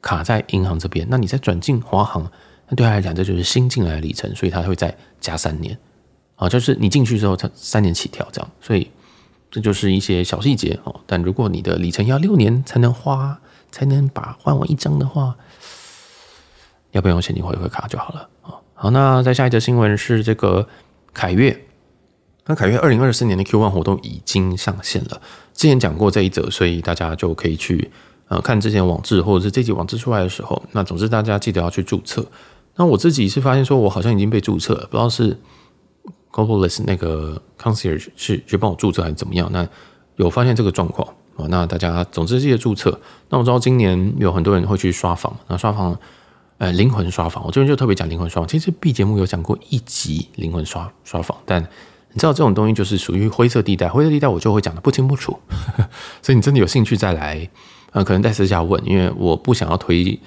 [0.00, 2.26] 卡在银行这边，那你再转进华航，
[2.70, 5.76] 那对他来讲这就是新进来的里程，所以他会再加三年
[6.36, 8.90] 啊，就是你进去之后它三年起跳这样，所以
[9.50, 11.00] 这就是一些小细节哦。
[11.06, 13.38] 但如果你的里程要六年才能花。
[13.76, 15.36] 才能把换完一张的话，
[16.92, 18.56] 要不要用现金回馈卡就好了啊？
[18.72, 20.66] 好，那再下一则新闻是这个
[21.12, 21.66] 凯悦，
[22.46, 25.20] 那凯悦二零二四年的 Q One 活动已经上线了。
[25.52, 27.90] 之前讲过这一则，所以大家就可以去
[28.28, 30.62] 呃看之前网志或者是这集网志出来的时候。
[30.72, 32.24] 那总之大家记得要去注册。
[32.76, 35.38] 那我自己是发现说我好像已经被注册了，不知道是
[36.32, 39.50] Globalist 那个 Concierge 是去帮我注册还是怎么样？
[39.52, 39.68] 那
[40.16, 41.14] 有发现这个状况。
[41.36, 42.98] 哦，那大家总之记得注册。
[43.28, 45.98] 那我知道今年有很多人会去刷房，那刷房，
[46.58, 47.44] 呃，灵魂刷房。
[47.44, 48.48] 我这边就特别讲灵魂刷房。
[48.48, 55.38] 其实 B 节目有讲过一集灵魂刷刷房，但你知道这种东西就是属于灰色地带，灰色地带我就会讲的不清不楚。
[56.22, 57.48] 所以你真的有兴趣再来，
[57.92, 60.20] 呃，可能在私下问，因为我不想要推，你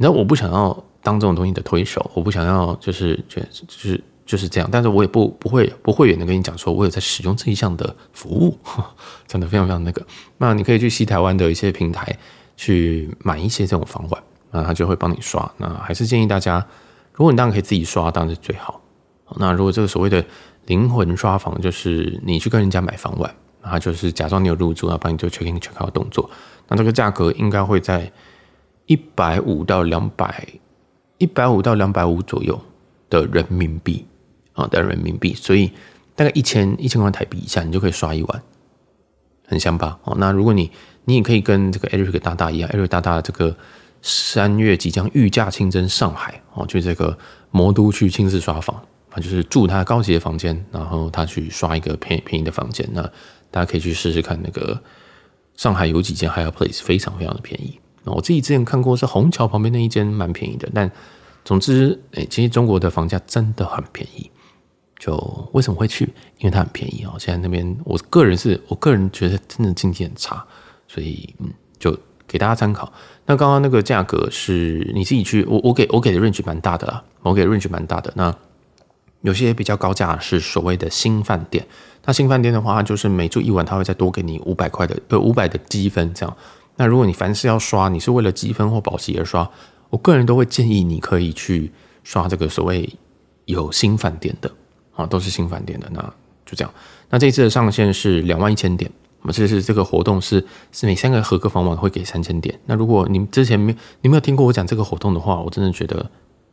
[0.00, 3.40] 知道我不想要当这种东西的推手，我不想要就是就
[3.78, 4.02] 是。
[4.30, 8.56] 就是这样，但是我也不不会不会远的跟你讲说，我有在使用这一项的服务，
[9.26, 10.06] 真的非常非常那个。
[10.38, 12.16] 那你可以去西台湾的一些平台
[12.56, 15.50] 去买一些这种房管，那他就会帮你刷。
[15.56, 16.64] 那还是建议大家，
[17.12, 18.80] 如果你当然可以自己刷，当然是最好。
[19.34, 20.24] 那如果这个所谓的
[20.66, 26.30] 灵魂刷房，就是你去跟人家买房管，他就是假装你有入住，然后帮你做 check in check out 动作。
[26.68, 28.08] 那这个价格应该会在
[28.86, 30.46] 一百五到两百，
[31.18, 32.56] 一百五到两百五左右
[33.08, 34.06] 的人民币。
[34.60, 35.72] 啊，的人民币，所以
[36.14, 38.42] 大概一千一千块台币以下，你就可以刷一晚，
[39.46, 39.98] 很香吧？
[40.04, 40.70] 哦，那如果你
[41.06, 43.56] 你也可以跟这个 Eric 大大一样，Eric 大大这个
[44.02, 47.16] 三月即将御驾亲征上海哦，去这个
[47.50, 48.76] 魔都去亲自刷房
[49.10, 52.88] 啊，就是住他高级的房间，然后他去刷一个便便宜的房间。
[52.92, 53.02] 那
[53.50, 54.80] 大家可以去试试看，那个
[55.56, 57.80] 上海有几间 Higher Place 非常非常的便宜。
[58.04, 60.90] 那我自己之前看过是虹桥旁边那一间蛮便宜的，但
[61.44, 64.30] 总之，哎，其实中国的房价真的很便宜。
[65.00, 65.16] 就
[65.52, 66.04] 为什么会去？
[66.38, 67.16] 因为它很便宜哦。
[67.18, 70.44] 现在那边，我个人是我个人觉得真的经济很差，
[70.86, 72.92] 所以嗯，就给大家参考。
[73.24, 78.12] 那刚刚那个价格是你自己去，我我给我给的 range 蛮大的啦，我给的 range 蛮大的。
[78.14, 78.32] 那
[79.22, 81.66] 有些比较高价是所谓的新饭店。
[82.04, 86.36] 那新饭店的话，就是每住一晚，他会再多给你五百块的呃五百的积分这样。
[86.76, 89.50] 那如果你凡事要刷，你是为了积分或保级而刷，
[89.88, 91.72] 我个人都会建议你可以去
[92.04, 92.88] 刷这个所谓
[93.44, 94.50] 有新饭店的
[95.00, 95.88] 啊，都是新返点的。
[95.92, 96.00] 那
[96.44, 96.72] 就这样。
[97.08, 98.90] 那这次的上限是两万一千点。
[99.22, 102.58] 我们这次这个活动是是每三个合格房晚会给三千点。
[102.66, 106.10] 那如果你之前没你没有听过我讲这个活动的话，我真的觉得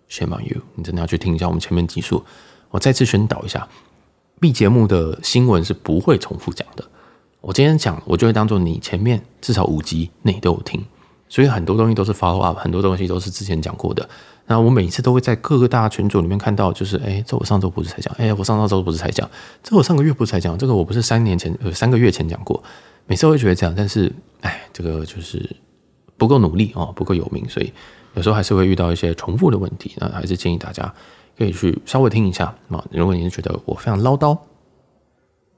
[0.10, 2.24] shame on you，你真的要去听一下我们前面集数。
[2.70, 3.68] 我再次宣导一下。
[4.40, 6.84] B 节目的新闻是不会重复讲的。
[7.40, 10.84] 我今天讲，我就会当做你前面至少五集内都有听，
[11.30, 14.08] 所以很多东西都是 follow up，很多东西都是之前讲过的。
[14.48, 19.30] 那我每一次都会在各个大群组里面看到，就是哎，这我上周不是才讲，哎，我上上周不是才讲，
[19.62, 22.64] 这我上个月不是才讲，这个我不是三年前呃三个月前讲过。
[23.06, 25.56] 每次会觉得这样，但是哎，这个就是
[26.18, 27.72] 不够努力哦，不够有名，所以
[28.16, 29.94] 有时候还是会遇到一些重复的问题。
[29.98, 30.94] 那还是建议大家。
[31.38, 32.84] 可以去稍微听一下啊。
[32.90, 34.36] 如果你觉得我非常唠叨，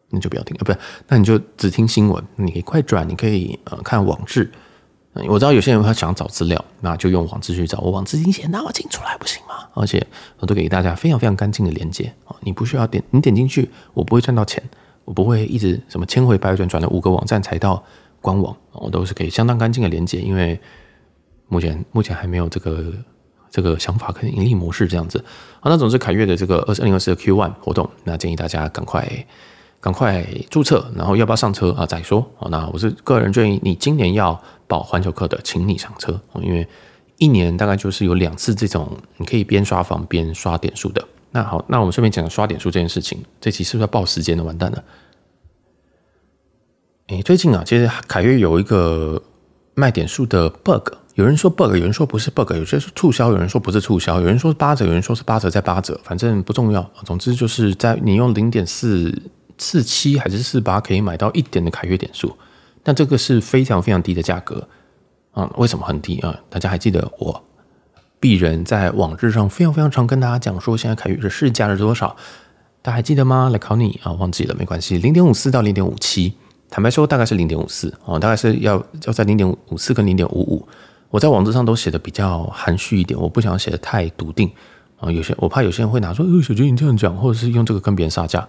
[0.09, 0.61] 那就不要听啊。
[0.65, 2.21] 不是，那你就只听新闻。
[2.35, 4.51] 你可以快转，你可以呃看网志。
[5.27, 7.79] 我知道有些人他想找资料，那就用网志去找。
[7.79, 9.67] 我网志已经写那么清楚了，不行吗？
[9.73, 10.05] 而且
[10.39, 12.35] 我都给大家非常非常干净的连接啊。
[12.41, 14.63] 你不需要点，你点进去，我不会赚到钱，
[15.05, 17.83] 我不会一直什么千回百转转了五个网站才到
[18.21, 18.55] 官网。
[18.73, 20.59] 我都是可以相当干净的连接，因为
[21.47, 22.93] 目前目前还没有这个。
[23.51, 25.25] 这个想法跟盈利模式这样子，
[25.59, 29.03] 好，那总之凯悦的这个二零二四的 Q One 活动，那建议大家赶快
[29.81, 31.85] 赶快注册，然后要不要上车啊？
[31.85, 36.67] 再说，好，那我是个人建议你今年要报环球客的，请你上车，因为
[37.17, 41.05] 一年大概就是有两次这种你可以边刷房边刷点数的。
[41.31, 44.43] 那好，那我们顺便讲刷点数这件事情，这期是不是要报时间的？
[44.43, 44.83] 完蛋了！
[47.07, 49.21] 诶，最近啊，其实凯悦有一个
[49.75, 50.93] 卖点数的 bug。
[51.15, 56.89] 有人说 bug，有人说不是 bug，有些是促销，有人说不是促销，有人说是八折，有人说是八折再八折，反正不重要。
[57.03, 59.13] 总之就是在你用零点四
[59.59, 62.35] 四七还是四八可以买到一点的凯越点数，
[62.81, 64.67] 但这个是非常非常低的价格
[65.33, 65.47] 啊！
[65.57, 66.39] 为什么很低啊？
[66.49, 67.43] 大家还记得我
[68.19, 72.15] 鄙人在网志上非常非常常跟大家讲说，现在凯越的市价是多少？
[72.81, 73.49] 大家还记得吗？
[73.51, 74.11] 来考你啊！
[74.13, 76.33] 忘记了没关系，零点五四到零点五七，
[76.69, 80.67] 坦白说大概是零点五四哦，大概是要要在零点五四跟零点五五。
[81.09, 84.49] 我在网志上都写的比较含蓄一点，我不想写的太笃定
[84.99, 85.11] 啊。
[85.11, 88.47] 有些我怕有些人会拿说，呃，小杰你这样讲，或者是用这个跟别人杀价，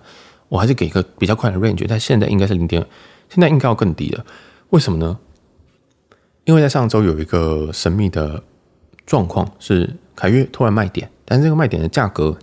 [0.50, 1.86] 我还是给一个比较快的 range。
[1.88, 2.86] 但现在应该是零点，
[3.30, 4.22] 现在应该要更低了。
[4.68, 5.18] 为什么呢？
[6.44, 8.42] 因为在上周有一个神秘的
[9.06, 12.36] 状况，是凯悦突然卖点，但是这个卖点的价格，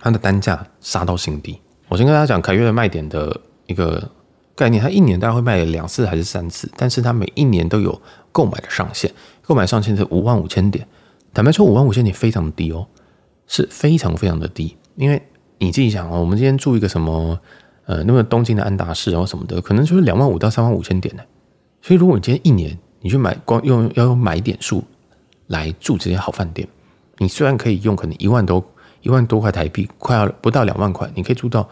[0.00, 1.60] 它的单价杀到新低。
[1.88, 4.10] 我先跟大家讲凯悦的卖点的一个
[4.54, 8.00] 概念，它一年大概会卖两次还是三次，但是它每一年都有
[8.32, 9.12] 购买的上限。
[9.42, 10.86] 购买上限是五万五千点，
[11.32, 12.86] 坦白说，五万五千点非常低哦，
[13.46, 14.76] 是非常非常的低。
[14.96, 15.22] 因为
[15.58, 17.38] 你自己想哦，我们今天住一个什么
[17.84, 21.22] 呃，那么东京的安达仕然后什么的，可能就是两万五到三万五千点呢。
[21.82, 24.82] 所以如果你今天一年你去买光用要用买点数
[25.46, 26.66] 来住这些好饭店，
[27.18, 28.64] 你虽然可以用可能一万多
[29.02, 31.68] 一万多块台币，快要不到两万块，你可以住到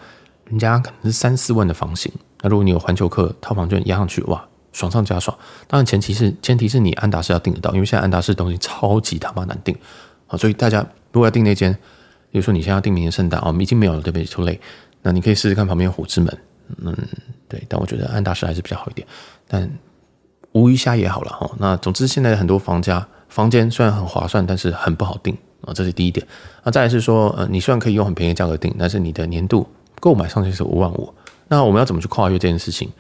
[0.46, 2.12] 人家可能是三四万的房型。
[2.42, 4.46] 那如果你有环球客套房券压上去，哇！
[4.72, 9.72] 爽上加爽，当然前提是前提是你安达仕要订得到，因为现在安达仕东西超级他妈难订
[10.26, 10.80] 啊，所以大家
[11.12, 11.78] 如果要订那间，
[12.34, 14.58] 比如说你现在要订明年圣诞哦，已经没有了，对不对？Too late，
[15.02, 16.36] 那你可以试试看旁边虎之门，
[16.78, 16.92] 嗯，
[17.46, 19.06] 对，但我觉得安达仕还是比较好一点，
[19.46, 19.70] 但
[20.50, 21.48] 无鱼虾也好了哈。
[21.60, 26.26] 那总之现在很多房价房间虽然很划算，但是很不好订啊，这是第一点。
[26.64, 29.64] 那再来是说，呃，你虽然可以用很便宜的价格订，但是你的年度
[30.00, 31.14] 购买上限是五万五，
[31.46, 32.90] 那我们要怎么去跨越这件事情？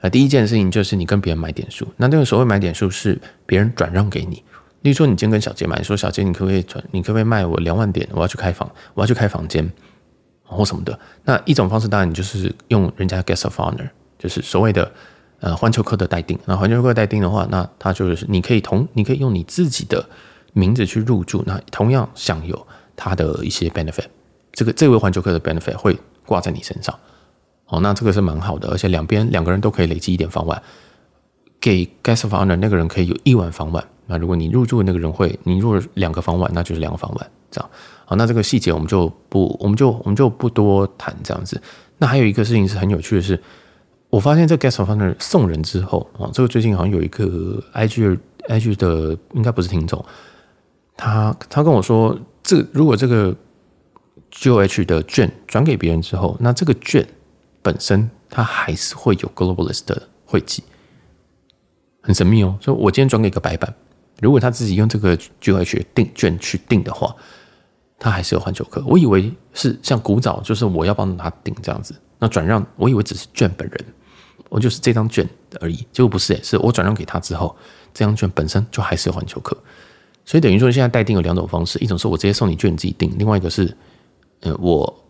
[0.00, 4.44] 啊，第一件事情就是你跟别人买点数，那这个所谓买点数是别人转让给你。
[4.86, 6.80] 例如说，你今天跟小杰买，说小杰，你可不可以转？
[6.92, 8.08] 你可不可以卖我两万点？
[8.12, 9.68] 我要去开房，我要去开房间，
[10.44, 10.96] 或什么的。
[11.24, 14.88] 那一种方式当然你就是用人家 guest of honor，就是所谓的
[15.40, 16.38] 呃环球客的待定。
[16.44, 20.08] 那环球客待定的话，那他就是你可以同你可以用你自己的
[20.52, 24.04] 名字去入住，那同样享有他的一些 benefit。
[24.52, 26.96] 这个这位环球客的 benefit 会挂在你身上。
[27.66, 30.62] 哦，那这个是蛮好的，而且两边两个人都可以累积一点房晚，
[31.60, 33.84] 给 guest of honor 那个人可以有一晚房晚。
[34.06, 37.70] 那如果你入住的那个人会，你入了两个房晚，那就是两个房晚，这样。
[38.04, 41.60] 好，那这个细节我们就不，我们就我们就不多谈这样子。
[41.98, 43.42] 那还有一个事情是很有趣的是，
[44.10, 50.04] 我发现这 guest of honor 送人之后啊，这个最近好像有一个 IG IG 的应该不是听众，
[50.96, 53.34] 他他跟我说，这如果这个。
[54.38, 57.06] GOH 的券转给别人之后，那这个券
[57.62, 60.62] 本身它还是会有 Globalist 的会籍，
[62.06, 62.56] 很神秘哦。
[62.60, 63.74] 所以我今天转给一个白板，
[64.20, 67.14] 如果他自己用这个 G H 定券去定的话，
[67.98, 68.82] 他还是有环球客。
[68.86, 73.84] 我以为是像古早，就是我要帮他定这样子，那转让我以为只是券本人，
[74.48, 75.28] 我就是这张券
[75.60, 77.54] 而已，结果不是诶，是我转让给他之后，
[77.92, 79.56] 这张券本身就还是有环球客。
[80.24, 83.76] 所以等于说，现在代订有两种方式，一种是我直接送你券，你自己定；另外一个是，
[84.40, 85.04] 呃，我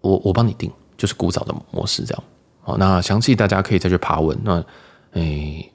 [0.00, 2.24] 我我帮你定，就是古早的模式这样。
[2.60, 4.36] 好，那详细大家可以再去爬文。
[4.42, 4.64] 那，
[5.12, 5.72] 诶、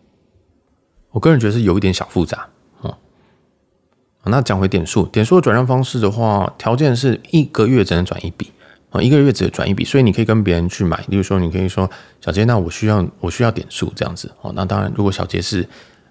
[1.17, 2.47] 我个人觉得是有一点小复杂。
[2.82, 2.95] 哦，
[4.25, 8.51] 那讲回点数，点数的转让方式的话，条件是一个月只能转一笔
[8.91, 11.03] 啊，一个月只能转一笔，所以你可以跟别人去买。
[11.08, 11.89] 例如说，你可以说
[12.21, 14.32] 小杰，那我需要我需要点数这样子。
[14.41, 15.67] 哦，那当然，如果小杰是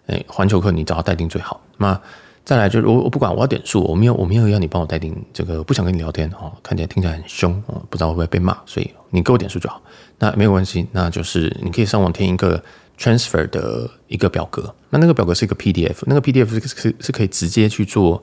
[0.06, 1.60] 诶环球客，你找他代订最好。
[1.78, 2.00] 那
[2.44, 9.80] 再来就是我我不管我要点数，我没有我没有要你帮我代订这个，不想跟你聊天哦，看起来听起来很凶哦，不知道会不会被骂，所以你给我点数就好。
[10.18, 12.60] 那没有关系，那就是你可以上网填一个
[12.98, 18.22] transfer 的一个表格，那那个表格是一个 PDF，那个 PDF 是是是可以直接去做，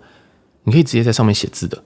[0.64, 1.82] 你可以直接在上面写字的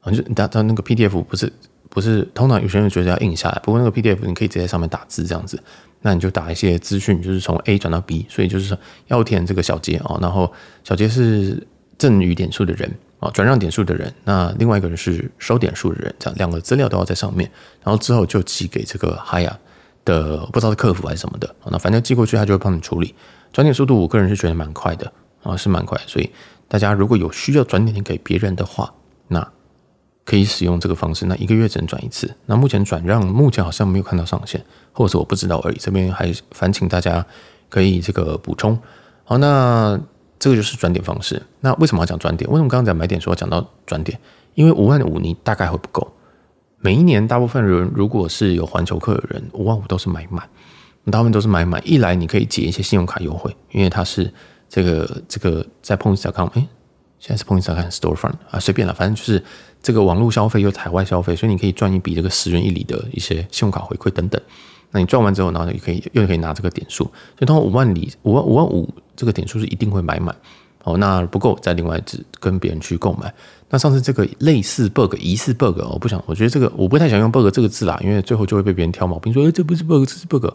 [0.00, 1.52] 啊，就它它那个 PDF 不是
[1.88, 5.62] 不是，通常有些人觉得要印下来，不过那个 PDF 你可以直接在上面打字这样子。
[6.04, 11.64] 那你就打一些资讯，就是从 A 转到 B，所以就是说要填这个小杰哦，然后小杰是
[11.96, 17.48] 赠与点数的人啊，转让点数的人，那另外一个人是收点数的人，这样两个资料都要在上面，
[17.84, 19.52] 然后之后就寄给这个 Haya
[20.04, 23.14] 的不知道是客服还是什么的，那反正寄过去他就会帮你处理，
[23.52, 25.12] 转点速度我个人是觉得蛮快的
[25.42, 26.30] 啊，是蛮快，所以
[26.68, 28.92] 大家如果有需要转点给别人的话，
[29.28, 29.48] 那。
[30.24, 32.32] 可以使用这个方式，那一个月只能转一次。
[32.46, 35.76] 那目前转让目前好像没有看到上限，或者是我不知道而已。
[35.78, 37.26] 这边还烦请大家
[37.68, 38.78] 可以这个补充。
[39.24, 40.00] 好，那
[40.38, 41.42] 这个就是转点方式。
[41.58, 42.48] 那为什么要讲转点？
[42.48, 44.16] 为什么刚刚讲买点说要讲到转点？
[44.54, 46.08] 因为五万五你大概会不够。
[46.82, 50.46] 每一年大部分人如果是有环球客的人，五万五都是买满，
[51.10, 51.80] 大部分都是买满。
[51.88, 54.30] 一来你可以解一些信用卡优惠，因为它是
[54.68, 56.66] 这个这个在 Points.com，哎，
[57.18, 59.42] 现在是 Points.com Storefront 啊，随便了，反正就是。
[59.84, 64.40] 这个网络消费又海外消费，所以你可以赚一笔这个十元一里的一些信用卡回馈等等。
[64.92, 70.32] 那你赚完之后，然后你可以又可以拿这个点数，所以通过五万里五万五万五这个点数是一定会买满。
[70.84, 73.32] 哦，那不够再另外只跟别人去购买。
[73.70, 80.46] 那上次这个类似 bug 疑似 bug，我不想，我觉得这个我不太想用 bug 这个字啦，因为最后就会被别人挑毛病，说哎这不是 bug，这是 bug，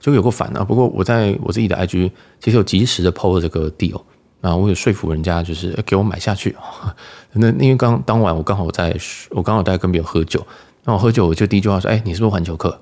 [0.00, 0.64] 就有够烦啊。
[0.64, 4.00] 不过我在我自己的 IG 其实有及时的 PO 了这个 deal。
[4.40, 6.54] 啊，我有说服人家，就是给我买下去。
[7.32, 8.94] 那因为刚当晚我刚好在，
[9.30, 10.46] 我刚好在跟别人喝酒。
[10.84, 12.78] 那我喝酒，我就第一句话说：“哎，你是不是环球客？”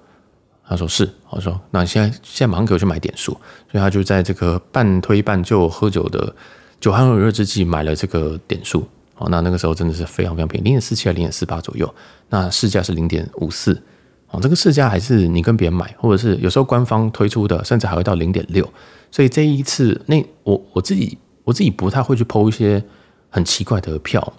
[0.67, 3.31] 他说：“是。”我说：“那现在现在马上给我去买点数。”
[3.71, 6.35] 所以他就在这个半推半就喝酒的
[6.83, 8.87] 酒酣耳热之际买了这个点数。
[9.17, 11.95] 哦，那那个时候真的是非常非常便宜，零点四七还零点四八左右。
[12.29, 13.81] 那市价是零点五四。
[14.31, 18.69] 哦，这个市价还是你跟别人买，或者是有时候官方推出的，甚至还会到零点六。
[19.11, 21.17] 所以这一次，那我我自己。
[21.45, 22.81] 我自己不太会去 PO 一些
[23.29, 24.33] 很奇怪的票，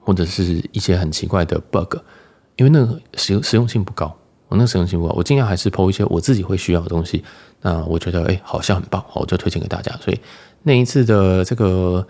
[0.00, 1.94] 或者是一些很奇怪的 bug，
[2.56, 4.12] 因为那个实用实用性不高。
[4.48, 7.22] 我那个实用性不高，我尽量还是 PO 一些我自己会需要的东西。
[7.60, 9.96] 那我觉得哎、好像很棒，我就推荐给大家。
[9.98, 10.18] 所以
[10.68, 12.06] 那一次的这个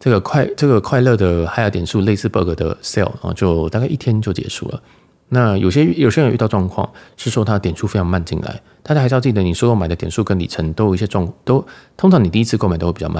[0.00, 4.82] 这个快这个快乐的海尔点数类似 bug 的 sale，然后就大概一天就结束了。
[5.28, 11.62] 那有些有些人遇到状况是说他点数非常慢进来，大家还是要记得，你所有买的点数跟里程都有一些状都
[11.98, 13.16] 通常你第一次购买都会比较慢。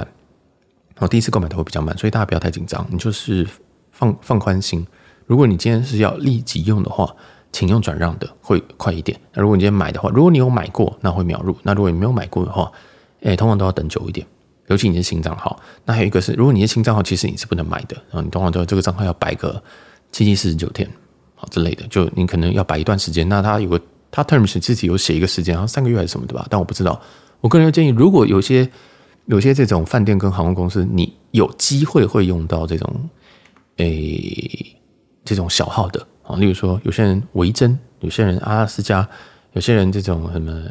[0.95, 3.47] 然后第一次购买都会比较慢，所以大家不要太紧张，你就是
[3.93, 4.87] 放放宽心。
[5.27, 7.15] 如果你今天是要立即用的话，
[7.53, 9.21] 请用转让的会快一点。
[9.35, 12.73] 那如果你今天买的话，如果你有买过，那会秒入；那如果你没有买过的话，
[13.21, 14.27] 诶，通常都要等久一点。
[14.69, 17.97] 尤其你是新账号，那还有一个是，如果你是新账号，其实你是不能买的。
[18.11, 19.63] 然后你通常都这个账号要摆个
[20.13, 20.89] 七七四十九天，
[21.35, 23.29] 好之类的，就你可能要摆一段时间。
[23.29, 26.47] 那它有个它 terms 自己有写一个时间，好像三个月还是什么的吧？
[26.49, 27.01] 但我不知道。
[27.41, 28.71] 我个人建议，如果有些。
[29.27, 33.11] 有些这种饭店跟航空公司，你有机会会用到这种，
[33.77, 34.75] 诶、
[35.23, 39.07] 这种小号的啊，例如说有些人维珍，有些人阿拉斯加，
[39.53, 40.63] 有些人这种什么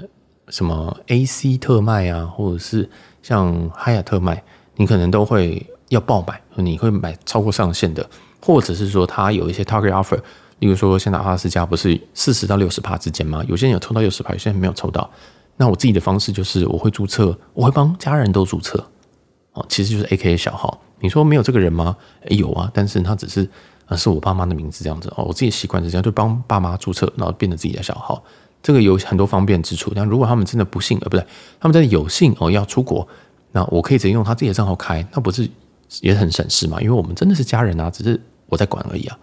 [0.48, 2.90] 什么 AC 特卖啊，或者是
[3.28, 4.42] 像哈亚特卖，
[4.78, 8.10] 你可能都会要爆买，你会买超过上限的，
[8.42, 10.18] 或者是说它有一些 target offer，
[10.60, 13.44] 例如说现在阿拉斯加不是四十到六十趴之间吗？
[13.50, 15.10] 有些人有抽到六十趴，有些人没有抽到。
[15.58, 18.82] 那我自己的方式就是，我会注册，我会帮家人都注册，
[19.52, 20.80] 哦，其实就是 AKA 小号。
[21.02, 21.98] 你说没有这个人吗？
[22.30, 23.46] 有啊，但是他只是
[23.88, 25.26] 啊，是我爸妈的名字这样子哦。
[25.26, 28.24] 我自己习惯是这样，就帮爸妈注册，然后变成自己的小号。
[28.68, 29.94] 这个有很多方便之处。
[29.96, 31.26] 但如果他们真的不幸，呃，不对，
[31.58, 33.08] 他们真的有幸哦要出国，
[33.54, 35.50] 那我可以直接用他自己的账号开，那不是
[36.02, 36.82] 也很省事嘛？
[36.82, 39.18] 因为我们真的是家人啊，只是我在管而已啊。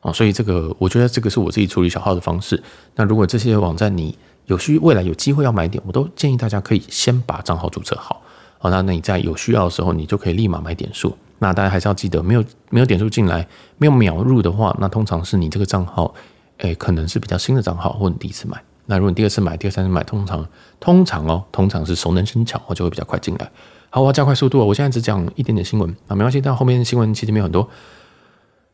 [0.00, 2.60] 啊，所以这个我觉得这个是我自己处理小号的方式。
[2.96, 8.20] 那如果这些网站你有需未来有机会要买点，我都建议大家可以先把账号注册好。
[8.58, 11.16] 好，那那你在有需要的时候，你就可以立马买点数。
[11.38, 13.46] 那大家还是要记得，没有没有点数进来，
[13.78, 16.12] 没有秒入的话，那通常是你这个账号，
[16.58, 18.62] 诶，可能是比较新的账号，或你第一次买。
[18.86, 20.46] 那如果你第二次买、第二三次买，通常
[20.78, 23.50] 通常哦，通常是熟能生巧，我就会比较快进来。
[23.90, 27.68] 好，我要加快速度哦，我现在只讲一点点新闻啊，没关系，但后面新闻其实没有很多。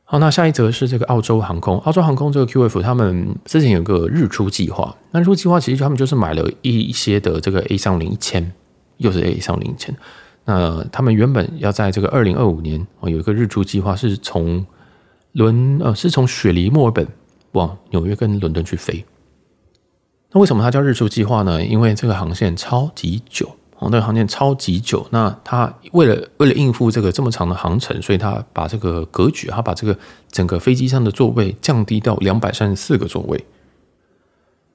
[0.05, 8.53] 好，那下一则是这个澳洲航空，澳洲航空这个 QF 他们之前有个日出计划，那日出计划其实他们就是买了一些的这个 A 三零一千。
[8.99, 9.97] 又是 A 上零一千，
[10.45, 14.67] 那他们原本要在这个二零二五年哦有一个日出计划，是从
[15.31, 17.07] 伦呃是从雪梨墨尔本
[17.53, 19.05] 往纽约跟伦敦去飞。
[20.33, 21.65] 那为什么它叫日出计划呢？
[21.65, 23.49] 因为这个航线超级久
[23.79, 25.07] 哦，那个航线超级久。
[25.11, 29.99] 那它为了为了应付这个这么长的航程，所以它把这个格局，它把这个
[30.31, 33.43] 整个飞机上的座位降低到两百三十四个座位。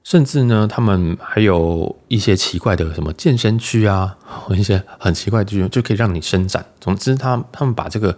[0.02, 6.66] 甚至呢，他们还有一些奇怪的什么健身区啊，或 一些很奇怪的地方，就可以让你伸展。
[6.80, 8.14] 总之，他他们把这个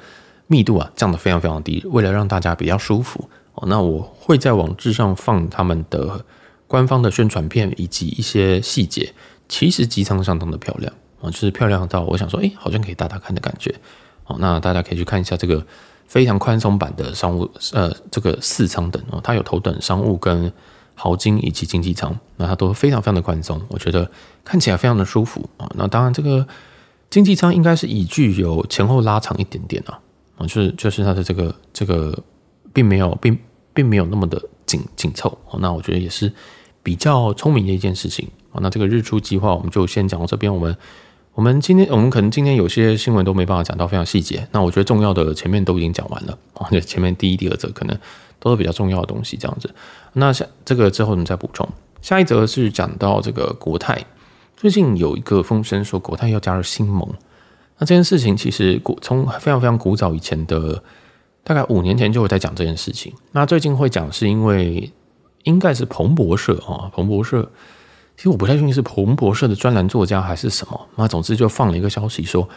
[0.49, 3.29] 密度啊降得非常非常低，为了让大家比较舒服。
[3.55, 6.25] 哦，那我会在网志上放他们的
[6.67, 9.13] 官方的宣传片以及一些细节，
[9.49, 13.75] 其实机舱相当的漂亮啊，就是漂亮到我想说，哎，好像可以大大看的感觉。
[14.25, 15.65] 好，那大家可以去看一下这个
[16.07, 20.53] 非常宽松版的商务，呃，这个四舱等哦，它有头等商务跟。
[20.99, 24.11] 豪金以及经济舱，那它都非常非常的宽松，我觉得
[24.43, 25.71] 看起来非常的舒服啊。
[25.75, 26.49] 那当然，这个
[27.11, 30.01] 经济舱应该是椅具有前后拉长一点点啊，
[30.39, 32.19] 啊，就是就是它的这个这个
[32.73, 33.39] 并没有并
[33.75, 35.37] 并没有那么的紧紧凑。
[35.59, 36.33] 那我觉得也是
[36.87, 38.63] 比较聪明的一件事情啊。
[38.63, 40.55] 那这个日出计划我们就先讲到这边。
[40.55, 40.77] 我们
[41.35, 44.47] 我们今天我们可能今天有些新闻都没办法讲到非常细节。
[44.53, 47.99] 那我觉得重要的前面都已经讲完了啊，就前面第一、第二则可能。
[48.39, 49.75] 都是比较重要的东西，这样子。
[50.13, 51.67] 那下这个之后我们再补充。
[52.03, 54.05] 下一则是讲到这个国泰，
[54.55, 57.09] 最近有一个风声说国泰要加入新盟。
[57.79, 60.81] 那这件事情其实古从非常非常古早以前的，
[61.43, 63.13] 大概五年前就会在讲这件事情。
[63.33, 64.93] 那最近会讲是因为
[65.47, 67.51] 应该是彭博社啊，彭博社。
[68.17, 70.89] 其实我不太确定是彭博社的专栏作家还是什么。
[70.97, 72.49] 那总之就放了一个消息说，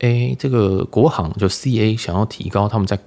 [0.00, 2.98] 哎，这个国航就 CA 想要提高他们在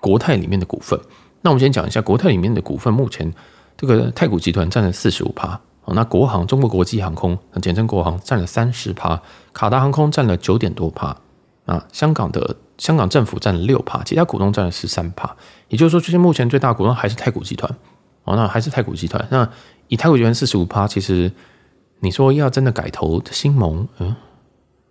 [0.00, 0.98] 国泰里面的股份。
[1.42, 3.32] 那我们先讲一下国泰里面的股份，目前
[3.76, 9.20] 这个太古集团占了四十五趴，那国航中国国际航空，简称国航占了三十趴，
[9.52, 11.16] 卡达航空占了九点多趴，
[11.66, 15.36] 啊，香港的香港政府占了六趴，其他股东占了十三趴，
[15.68, 17.72] 也就是说，最近目前最大股东还是太古集团，
[18.28, 19.26] 哦，那还是太古集团。
[19.30, 19.48] 那
[19.88, 21.32] 以太古集团四十五趴，其实
[22.00, 24.14] 你说要真的改投新盟，嗯，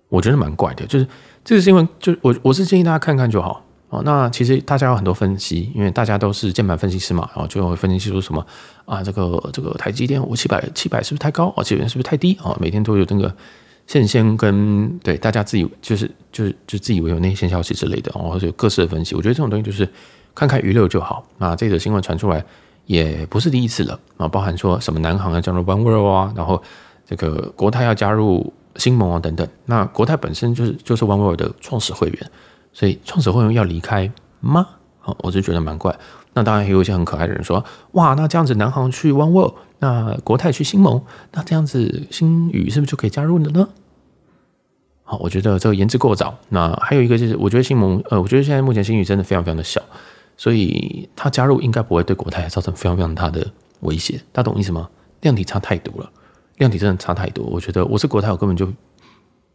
[0.09, 1.07] 我觉得蛮怪的，就是
[1.45, 3.63] 这个新闻，就我我是建议大家看看就好。
[3.89, 8.45] 哦，那其实大家有很多分析，因为大家都是键盘分析师嘛，然后就会分析出什么
[8.83, 11.63] 啊，这个这个台积电五七百七百是不是太高啊？
[11.63, 12.53] 这边是不是太低啊？
[12.59, 13.33] 每天都有这个
[13.85, 19.15] 线线跟对大家自己就是就是就自以为有内线消息之类的，然后或者有各式的分析。
[19.15, 19.88] 我觉得这种东西就是
[20.35, 21.25] 看看娱乐就好。
[21.38, 22.43] 那这则新闻传出来
[22.88, 26.61] 也不是第一次了啊，包含说什么南航要加入 One World 啊，然后
[27.05, 29.47] 这个国泰要加入星盟啊等等。
[29.65, 32.31] 那国泰本身就是就是 One World 的创始会员。
[32.73, 34.67] 所以创始会员要离开吗？
[34.99, 35.97] 好，我就觉得蛮怪。
[36.33, 43.67] 那当然也有一些很可爱的人说：“哇，那这样子南航去 One World，那国泰去星盟，那这样子星宇是不是就可以加入了呢？”
[45.01, 46.38] 好，我觉得这个言之过早。
[46.49, 49.81] 那还有一个就是，我觉得星盟，呃，我觉得现在目前星宇真的非常非常的小，
[50.38, 53.45] 所以他加入应该不会对国泰造成非常非常大的
[53.81, 54.21] 威胁。
[54.31, 54.89] 大家懂意思吗？
[55.19, 56.09] 量体差太多了，
[56.57, 57.45] 量体真的差太多。
[57.47, 58.71] 我觉得我是国泰，我根本就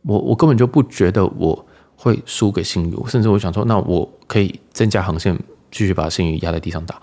[0.02, 1.64] 我我根本就不觉得我。
[1.94, 5.38] 会输给星宇，甚至我想说，那我可以增加航线，
[5.70, 7.00] 继续把星宇压在地上打。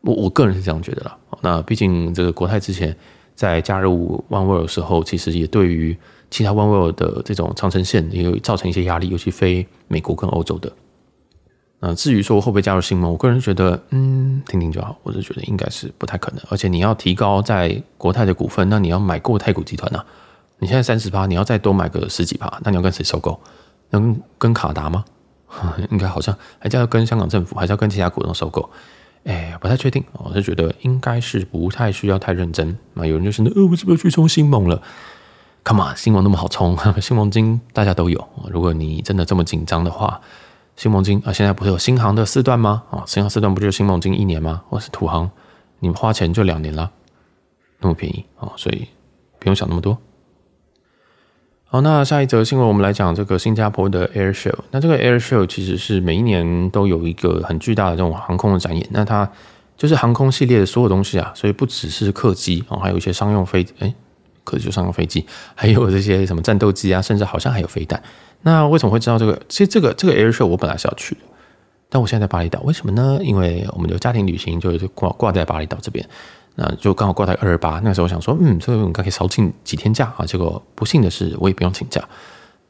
[0.00, 1.18] 我我个人是这样觉得啦。
[1.42, 2.96] 那毕竟这个国泰之前
[3.34, 5.94] 在加入 One World 的时候，其实也对于
[6.30, 10.72] 其他 One World 的这种长城线也有造成一些压力，尤其飞美国跟欧洲的。
[11.82, 14.96] 那至于说会不会加入新盟，我个人觉得，嗯，听听就好。
[15.02, 16.40] 我是觉得应该是不太可能。
[16.50, 20.04] 而且你要提高在国泰的股份，那你要买过太古集团啊。
[20.58, 23.40] 你现在三十趴，你要再多买个十几趴，那你要跟谁收购？
[23.90, 25.04] 能跟卡达吗？
[25.90, 28.68] 应该好像还是要跟香港政府，还是要跟其他股东收购？
[29.24, 30.04] 哎，不太确定。
[30.12, 32.76] 我是觉得应该是不太需要太认真。
[32.94, 34.82] 那有人就说：“呃，我是不是去冲新盟了
[35.64, 38.28] ？”Come on，星盟那么好冲， 新盟金大家都有。
[38.50, 40.20] 如果你真的这么紧张的话，
[40.80, 42.82] 新盟金啊，现在不是有新航的四段吗？
[42.90, 44.62] 啊，新航四段不就是新盟金一年吗？
[44.70, 45.30] 或是土航，
[45.80, 46.90] 你们花钱就两年了，
[47.80, 48.88] 那么便宜啊，所以
[49.38, 49.98] 不用想那么多。
[51.66, 54.54] 好，那下一则新闻我们来讲这个新加坡的 Air Show。
[54.70, 58.88] 那这个 Air Show 其实是每一年都有一个很巨大的这种航空的展演。
[58.90, 59.30] 那它
[59.76, 63.94] 就是航空系列的所有东西啊，所以不只是客机哦，还有一些商用飞，哎，
[64.44, 68.02] 客机就商用飞机，还有这些什么战斗机啊，甚至好像还有飞弹。
[68.42, 69.40] 那为什么会知道这个？
[69.48, 71.20] 其实这个这个 Air Show 我本来是要去的，
[71.88, 73.18] 但我现在在巴厘岛，为什么呢？
[73.22, 76.06] 因为我们的家庭旅行就挂挂在巴厘岛这边。
[76.56, 80.26] 那就刚好挂在二二八，那个时候我想说，嗯，这个应该可以少请几天假啊。
[80.26, 82.02] 结果不幸的是，我也不用请假。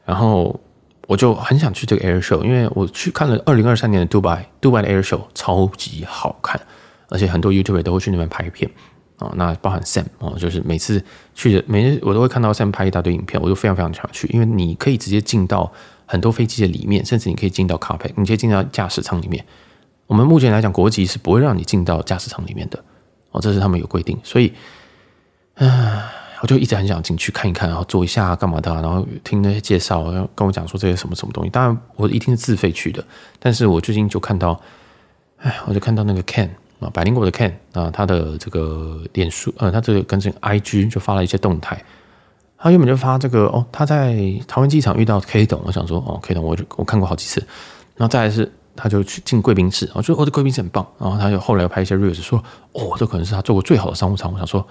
[0.04, 0.58] 然后
[1.06, 6.60] 我就很想去这个 Air Show，因为我去看了二零二三年的 Dubai，Dubai 的 Air Show 超级好看，
[7.08, 8.70] 而且很多 YouTuber 都会去那边拍片
[9.20, 9.32] 啊。
[9.36, 11.02] 那包含 Sam 哦，就是每次
[11.34, 15.72] 去的，每次我都会看到 Sam 拍一大堆影片，我都非常非常想去，因为你可以直接进到
[16.06, 19.44] 很多飞机的里面，甚至你可以进到 Cockpit，你可以进到驾驶舱里面。
[20.06, 22.82] 我们目前来讲，国籍是不会让你进到驾驶舱里面的。
[23.30, 24.52] 哦，这是他们有规定，所以，
[25.54, 26.02] 嗯，
[26.40, 31.50] 我就一直很想进去看一看，然后坐一下干嘛的，然后听那些介绍，然后跟我讲说这些什么什么东西。
[31.50, 33.04] 当然，我一定是自费去的，
[33.38, 34.60] 但是我最近就看到，
[35.36, 36.48] 哎，我就看到那个 Ken
[36.80, 41.80] 啊，百灵果的 Ken 啊，他的这个脸书，呃，他这个跟这个 IG 就发了一些动态，
[42.58, 44.16] 他原本就发这个哦，他在
[44.48, 47.40] 桃园机场遇到 K 董，我想说哦，K 董，我就我看过好几次，
[47.96, 48.50] 然后再来是。
[48.76, 50.86] 他就去进贵宾室，我觉得哦，这贵宾室很棒。
[50.98, 54.32] 然后他就后来又拍一些 reels 说，哦，这可能是他做过最好的商务舱。
[54.32, 54.66] 我想说，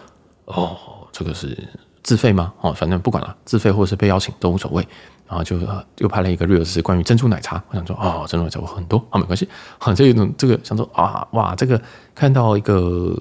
[0.45, 0.75] 哦，
[1.11, 1.55] 这个是
[2.03, 2.53] 自费吗？
[2.61, 4.87] 哦，反正不管了，自费或者是被邀请都无所谓。
[5.27, 5.59] 然后就
[5.97, 7.63] 又拍了一个 reels 是关于珍珠奶茶。
[7.69, 9.47] 我想说，哦，珍珠奶茶我很多，好，没关系。
[9.77, 11.79] 好，这种这个想说啊，哇，这个
[12.15, 13.15] 看到一个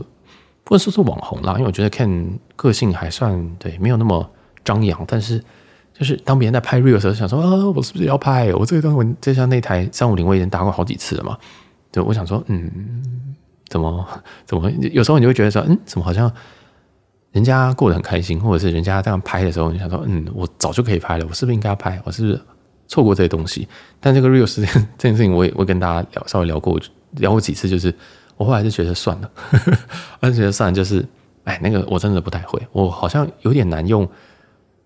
[0.65, 4.31] 不能说是网红啦，因为我觉得 Ken 个性还算对，没有那么
[4.65, 5.45] 张扬，但是。
[5.95, 8.55] 就是当别人在拍 real 的时候，想说啊，我是不是要拍？
[8.55, 11.37] 我这个东西，就像那台三五零，我已经打过好几次了嘛。
[11.91, 12.71] 就我想说，嗯，
[13.69, 14.07] 怎么
[14.47, 14.71] 怎么？
[14.93, 16.33] 有时候你就会觉得说，嗯，怎么好像
[17.33, 22.01] 人家过得很开心，或者是人家这样拍的时候，你想说，嗯，我早就可以拍了，我是不是应该要拍？
[22.05, 22.41] 我是不是
[22.87, 23.69] 错过这些东西？
[24.01, 26.81] 但这个 real 事件 这件事情，我也我跟大家聊，稍微聊过，
[27.13, 27.95] 聊过几次，就是
[28.37, 29.31] 我后来就觉得算了，
[30.21, 31.07] 我就觉得算了，就是
[31.45, 34.09] 哎，那个我真的不太会，我好像有点难用。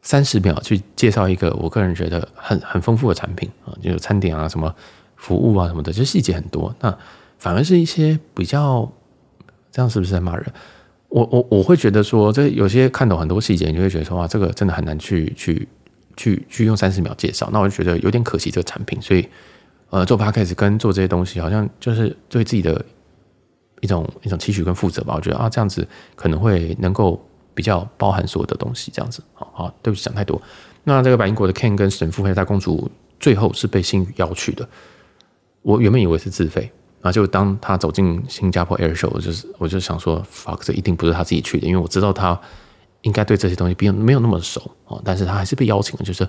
[0.05, 4.74] 三十秒去介绍一个我个人觉得很很丰富的产品啊，就有餐点啊、什么
[5.14, 6.74] 服务啊什么的，就细节很多。
[6.80, 6.93] 那
[7.38, 8.90] 反而是一些比较
[9.70, 10.45] 这样，是不是在骂人？
[11.13, 15.69] 我我我会觉得说，这有些看懂很多细节，你就会觉得说哇，这个真的很难去去
[16.17, 17.49] 去去用三十秒介绍。
[17.53, 19.01] 那我就觉得有点可惜这个产品。
[19.01, 19.29] 所以
[19.91, 22.85] 呃，做 podcast 跟做这些东西，好像就是对自己的
[23.81, 25.15] 一种一种期许跟负责吧。
[25.15, 25.87] 我觉得啊，这样子
[26.17, 27.23] 可能会能够。
[27.55, 30.41] 比较包含所有的东西，这样子，好好，对不起，讲太多。
[30.85, 32.91] 那这个白英国的 Ken 跟神父还有大公主，
[33.21, 34.67] 最后是被星宇邀去的。
[35.61, 36.73] 我原本以为是自费，
[37.03, 42.41] 然后就当他走进新加坡 Air Show，我就是我就想说，fuck，这一定不是他自己去的，因为我知道他
[43.03, 45.03] 应该对这些东西没有没有那么熟哦。
[45.05, 46.23] 但是他还是被邀请了，就是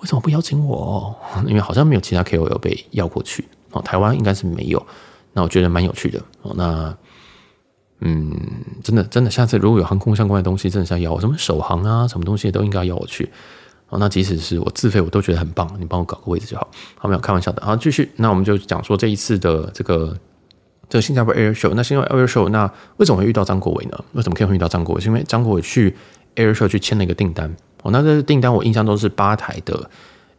[0.00, 1.14] 为什么不邀请我？
[1.46, 4.84] 因为好像没有其他 KOL 被邀过去哦，台湾应该是没有。
[5.32, 6.52] 那我觉得蛮有趣的哦。
[6.56, 6.96] 那。
[8.06, 8.36] 嗯，
[8.82, 13.30] 真的真的，下次如果有航空相关的东西，真的是要邀我，什么首航啊，什么东西都应该邀我去。
[13.88, 15.70] 哦，那即使是我自费，我都觉得很棒。
[15.78, 17.64] 你帮我搞个位置就好，好没有开玩笑的。
[17.64, 20.16] 好，继续，那我们就讲说这一次的这个
[20.88, 21.72] 这个新加坡 Air Show。
[21.74, 24.04] 那新加坡 Air Show，那为什么会遇到张国伟呢？
[24.12, 25.00] 为什么可以会遇到张国伟？
[25.00, 25.94] 是因为张国伟去
[26.36, 27.54] Air Show 去签了一个订单。
[27.82, 29.90] 哦，那这个订单我印象中是八台的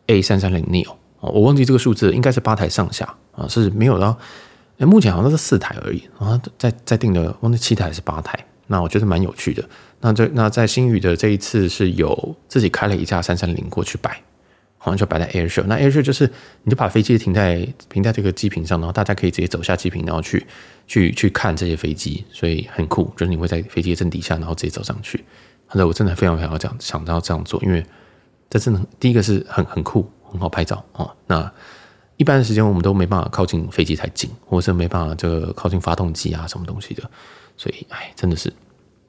[0.08, 0.90] A 三三零 Neo。
[1.20, 4.18] 哦，我忘记这个数字，应该是八台上下啊，是没有到。
[4.80, 8.38] 目前好像是四台而已，然后再再订的，忘记七台还是八台，
[8.68, 9.64] 那我觉得蛮有趣的。
[10.02, 14.22] 那这那在新宇的这一次是有自己开了一架三三零过去摆，
[14.78, 15.64] 好像就摆在 Air Show。
[15.68, 16.30] 那 Air Show 就是
[16.64, 20.46] 你就把飞机停在停在这个机坪上，然后大家可以直接走下机坪，然后去
[20.86, 23.12] 去去看这些飞机，所以很酷。
[23.18, 25.24] 就是你会在飞机的正底下，然后直接走上去。
[25.68, 27.84] 好的，我真的非常非常这样想到这样做，因为
[28.50, 31.12] 这真的第一个是很很酷，很好拍照啊。
[31.26, 31.52] 那
[32.18, 37.04] 一般的时间我们都没办法靠近飞机太近，或者是没办法这个靠近发动机啊什么东西的，
[37.58, 38.52] 所以哎，真的是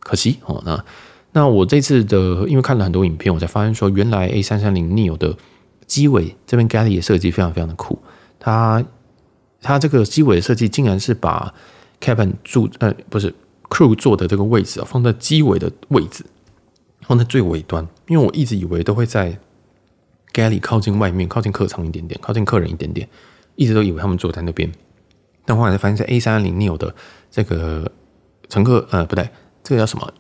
[0.01, 0.63] 可惜哦。
[0.65, 0.85] 那
[1.33, 5.37] 那我这次的，因为看了很多影片，我才发现说，原来 A 三三零 neo 的
[5.87, 7.99] 机尾这边 galley 的设计非常非常的酷。
[8.39, 8.85] 它
[9.61, 11.53] 它这个机尾的设计竟然是把
[12.01, 13.35] cabin 住呃不是
[13.69, 16.25] crew 坐的这个位置啊放在机尾的位置，
[17.03, 19.39] 放在最尾端，因为我一直以为都会在。
[20.35, 23.09] galley 靠近外面，靠近客舱一点点，靠近客人一点点，
[23.55, 24.71] 一直都以为他们坐在那边，
[25.47, 26.95] 但后来才发现，在 A 三零 neo 的
[27.31, 27.91] 这个
[28.49, 29.29] 乘客，呃，不对，
[29.63, 30.13] 这个叫什么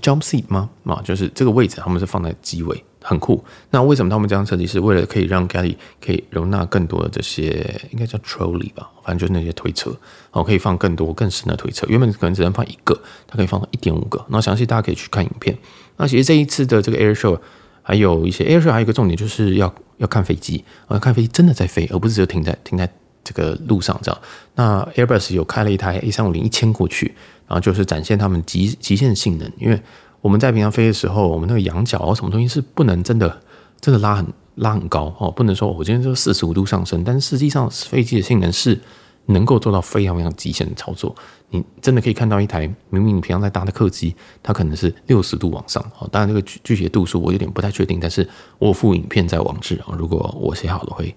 [0.00, 0.70] jump seat 吗？
[0.84, 3.44] 啊，就是这个位置，他们是放在机尾，很酷。
[3.70, 4.66] 那为什么他们这样设计？
[4.66, 9.96] 是为了可以让 galley 可以容纳更多的这些，应该叫 trolley 吧，反正就是那些推车，
[10.32, 11.86] 哦，可以放更多更深的推车。
[11.88, 14.24] 原本可能只能放一个，它可以放一点五个。
[14.28, 15.56] 那详细大家可以去看影片。
[15.96, 17.38] 那其实这一次的这个 air show。
[17.86, 22.90] 还有一些 Air Show 还有一个重点就是要要看飞机啊，看飞机真的在飞，而不是只有停在停在
[23.24, 24.20] 这个路上这样。
[24.54, 27.14] 那 Airbus 有开了一台 A 三五零一千过去，
[27.48, 29.50] 然后就是展现他们极极限性能。
[29.58, 29.80] 因为
[30.20, 33.40] 我们在平常飞的时候，我们那个仰角啊什么东西是不能真的
[33.80, 38.78] 真的拉很拉很高哦，不能说我今天就四十五度上升，但是实际上飞机的性能是
[39.26, 41.14] 能够做到非常非常极限的操作。
[41.50, 42.60] 你真的可以看到一台
[42.90, 46.08] 明明你平常在搭的客机，它可能是六十度往上哦。
[46.10, 51.14] 当然这个具具体的度数我有点不太确定，但是我有附影片在网志啊，如果我写好了会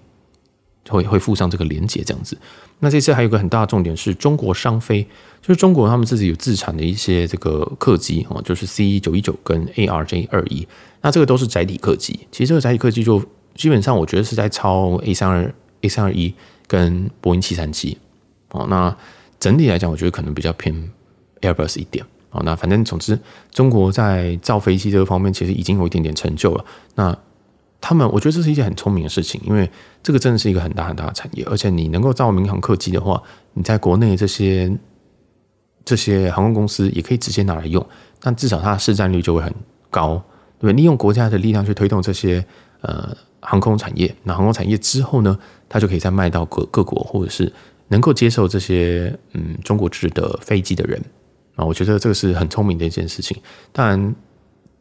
[0.88, 2.36] 会会附上这个连接这样子。
[2.80, 5.02] 那这次还有个很大的重点是中国商飞，
[5.42, 10.66] 就是中国他们自己有自产的一些这个客机哦，就是 C 九一九跟 ARJ 二一，
[11.00, 12.18] 那这个都是载体客机。
[12.30, 13.22] 其实这个载体客机就
[13.54, 16.34] 基本上我觉得是在抄 A 三二 A 三二一
[16.66, 17.98] 跟波音七三七
[18.50, 18.96] 哦，那。
[19.40, 20.74] 整体来讲，我觉得可能比较偏
[21.42, 22.04] Airbus 一点。
[22.30, 23.16] 哦，那反正总之，
[23.52, 26.64] 中国在造飞机这个方面其实已经有一点点成就了。
[26.96, 27.16] 那
[27.80, 29.70] 他们，我觉得这是一件很聪明的事情，因为
[30.02, 31.44] 这个真的是一个很大很大的产业。
[31.50, 33.22] 而且你能够造民航客机的话，
[33.54, 34.70] 你在国内这些
[35.84, 37.84] 这些航空公司也可以直接拿来用，
[38.20, 39.54] 但至少它的市占率就会很
[39.90, 40.22] 高，
[40.58, 40.72] 对不对？
[40.72, 42.44] 利用国家的力量去推动这些
[42.80, 47.52] 呃航空产业，那航空产业之后呢，它就可以再卖到各各国或者是。
[47.90, 51.02] 能够接受这些嗯中国制的飞机的人
[51.56, 53.34] 啊，我觉得这个是很聪明的一件事情。
[53.72, 54.14] 当然，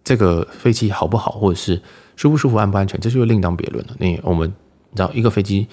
[0.03, 1.81] 这个飞机好不好，或者是
[2.17, 3.95] 舒不舒服、安不安全，这就另当别论了。
[3.97, 4.53] 你我们
[4.93, 5.65] 知道，一个飞机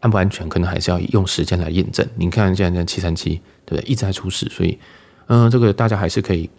[0.00, 2.04] 安不安全，可能还是要用时间来验证。
[2.16, 3.88] 你看，现在七三七对不对？
[3.88, 4.76] 一直在出事，所以
[5.28, 6.50] 嗯，这个大家还是可以，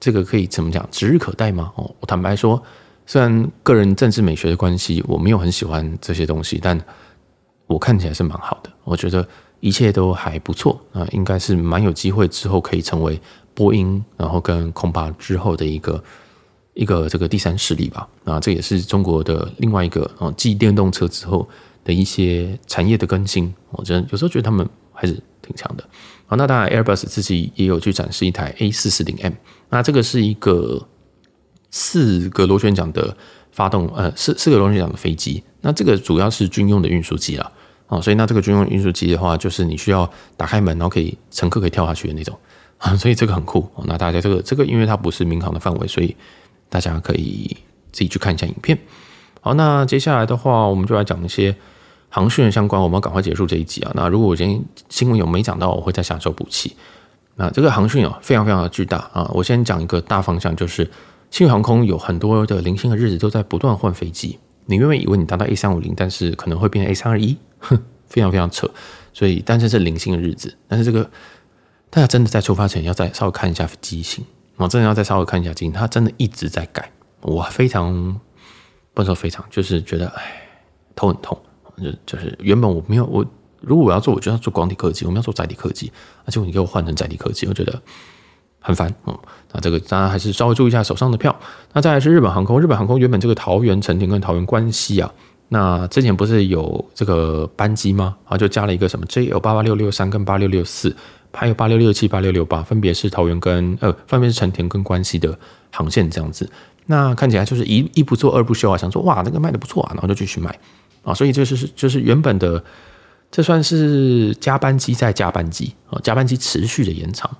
[0.00, 0.88] 这个可以怎么讲？
[0.90, 1.70] 指日可待吗？
[1.76, 2.62] 哦，我坦白说，
[3.04, 6.80] 虽然个人政治美学的关系，我没有很喜欢这些东西，但。
[7.66, 9.26] 我看起来是蛮好的，我觉得
[9.60, 13.18] 一切都还不错啊，应该是蛮有机会之后可以成为
[13.54, 16.04] 波音，然后跟空巴之后的一个
[16.74, 18.06] 一个这个第三势力吧。
[18.24, 21.48] 啊，这也是中国的另外一个啊，继电动车之后
[21.82, 23.52] 的一些产业的更新。
[23.70, 25.84] 我觉得有时候觉得他们还是挺强的。
[26.26, 29.32] 好，那当然，Airbus 自己也有去展示一台 A 四四零 M，
[29.68, 30.88] 那这个是一个
[31.70, 33.14] 四个螺旋桨的
[33.52, 35.42] 发动，呃，四四个螺旋桨的飞机。
[35.60, 37.52] 那这个主要是军用的运输机啦，
[37.88, 42.38] 啊，所以那这个军用运输机的话，就是你需要打开门，然后可以乘客可以跳下去的那种，
[42.78, 43.68] 啊， 所以这个很酷。
[43.84, 46.16] 那大家这个这个，因为它不是民航的范围，所以
[46.68, 47.56] 大家可以
[47.92, 48.78] 自己去看一下影片。
[49.40, 51.54] 好，那接下来的话，我们就来讲一些
[52.08, 52.80] 航讯相关。
[52.80, 53.92] 我们要赶快结束这一集啊。
[53.94, 56.74] 那如果我今天新闻有没讲到，我会再下周补齐。
[57.36, 59.30] 那这个航讯哦，非常非常的巨大啊。
[59.34, 60.90] 我先讲一个大方向，就是
[61.30, 64.38] 新宇航空有很多的零星的日子都在不断换飞机。
[64.66, 68.70] 你原本以为你达到 A 三五零，但是可能会变成 A 三二一，哼， 非常非常扯。
[69.12, 70.56] 所以，但是是零星的日子。
[70.66, 71.10] 但是这个
[71.90, 74.24] 大家真的在出发前要再稍微看一下机型，
[74.56, 76.90] 我真的要再稍微看一下机型，它真的一直在改。
[77.22, 77.92] 我非常
[78.92, 80.22] 不能说非常，就是觉得哎，
[80.94, 81.38] 头很痛。
[81.76, 83.24] 就就是原本我没有我，
[83.60, 85.92] 如果我要做，我就要做广体科技，我们要做载体科技，
[86.24, 87.80] 而且你给我换成载体科技，我觉得。
[88.66, 89.14] 很烦，嗯，
[89.52, 91.38] 那这个大家还是稍微注意一下手上的票。
[91.74, 95.12] 那再来是日本航空，日本航空原本这个桃园成田跟桃园关西啊，
[95.50, 98.16] 那之前不是有这个班机吗？
[98.24, 100.96] 啊，就加了一个什么 JL 八八六六三跟八六六四，
[101.34, 105.38] 还有八六六七、八六六八，分别是桃园跟呃，分别是成田跟关西的
[105.70, 106.48] 航线这样子。
[106.86, 110.58] 那看起来就是一一不做二不休啊，想说哇，那个卖的不错啊，然后就继续卖
[111.02, 112.62] 啊，所以这是就是原本的，
[113.30, 117.30] 这算是加班机再加班机啊，加班机持续的延长。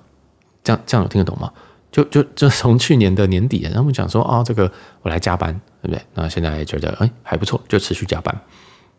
[0.63, 1.51] 这样这样有听得懂吗？
[1.91, 4.69] 就就就从去年的年底，然后我们讲说啊、这个
[5.01, 6.01] 我来加班，对不对？
[6.15, 8.35] 那现在觉得哎还不错，就持续加班。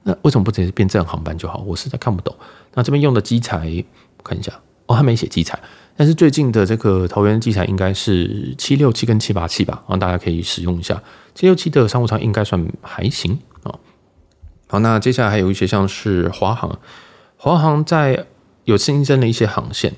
[0.04, 1.58] 那为什么不直接变正航班就好？
[1.66, 2.34] 我实在看不懂。
[2.72, 3.84] 那这边用的机材，
[4.16, 4.52] 我看一下，
[4.86, 5.58] 哦，还没写机材，
[5.96, 11.02] 但是最近的这个桃园机材应该是七六七跟七八七吧，啊大家可以使用一下。
[11.34, 13.74] 七六七的商务舱应该算还行啊、
[14.68, 16.78] 好，那接下来还有一些像是华航，
[17.36, 18.26] 华航在
[18.64, 19.92] 有新增的一些航线。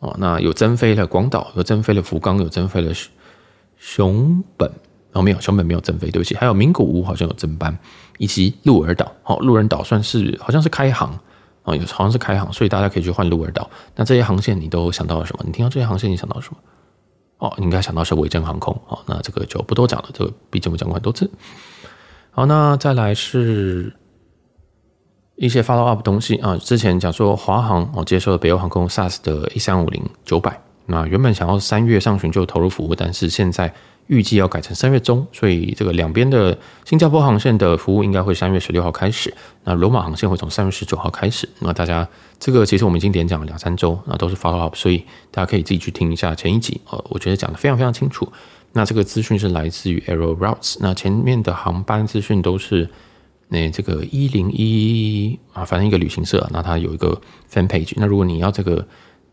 [0.00, 2.92] 哦，那有增飞了广岛，有增飞了福冈，有增飞了
[3.78, 4.70] 熊本，
[5.12, 6.34] 哦，没有，熊本没有增飞，对不起。
[6.34, 7.74] 还有名古屋好像有增班，
[8.18, 11.18] 以及鹿儿岛，好，鹿儿岛算是好像是开航，
[11.64, 13.68] 啊，有好像是开航，所以大家可以去换鹿儿岛。
[13.96, 15.42] 那这些航线你都想到了什么？
[15.44, 16.56] 你听到这些航线你想到了什么？
[17.38, 21.28] 哦，你应该想到是维珍航空，好，那这个就不多讲了，这个毕竟我讲过很多次。
[22.30, 23.92] 好，那再来是。
[25.36, 33.74] 一些 follow up 东西啊，之前讲说华航哦接受了北欧航空 SAS 的 A 三五零九百，那原本想要三月上旬就投入服务，但是现在
[34.08, 39.32] 预计要改成三月中，所以这个两边的新加坡航线的服务应该会三月十六号开始，
[39.64, 41.48] 那罗马航线会从三月十九号开始。
[41.60, 42.06] 那大家
[42.38, 44.98] 这个其实我们已经连讲了两三周，那都是 follow up，所以
[45.30, 48.30] 大家可以自己去听一下前一集呃，我觉得讲得非常非常清楚。
[48.72, 52.90] 那这个资讯是来自于 Aero Routes，那前面的航班资讯都是
[53.48, 57.92] 那这个一零一啊，反正一个旅行社，那它有一个 fan page。
[57.96, 58.84] 那如果你要这个，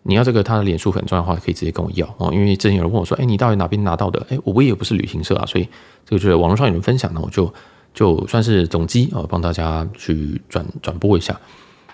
[0.04, 2.32] 你要这个他的脸书粉专的话，可以直接跟我要哦。
[2.34, 4.26] 因为之前有人问我说，哎，你到底哪边拿到的？
[4.30, 5.68] 哎，我也不是旅行社啊，所以
[6.06, 7.54] 这个就是网络上有人分享的，我就
[7.93, 11.39] 就算是总机哦，帮大家去转转播一下。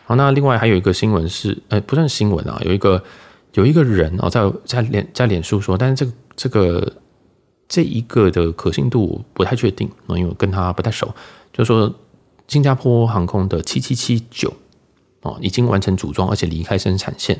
[0.05, 3.03] 好，那另外还有一个新闻是，哎，不算新闻啊，有一个
[3.53, 6.93] 有一个人哦，在在脸在脸书说，但是这个这个。
[7.69, 11.13] 这一个的可信度不太确定，因为我跟他不太熟。
[11.51, 11.93] 就说，
[12.47, 14.53] 新加坡航空的七七七九
[15.23, 17.37] 哦，已经完成组装，而且离开生产线。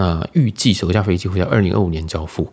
[0.00, 2.50] 那预计首架飞机会在二零二五年交付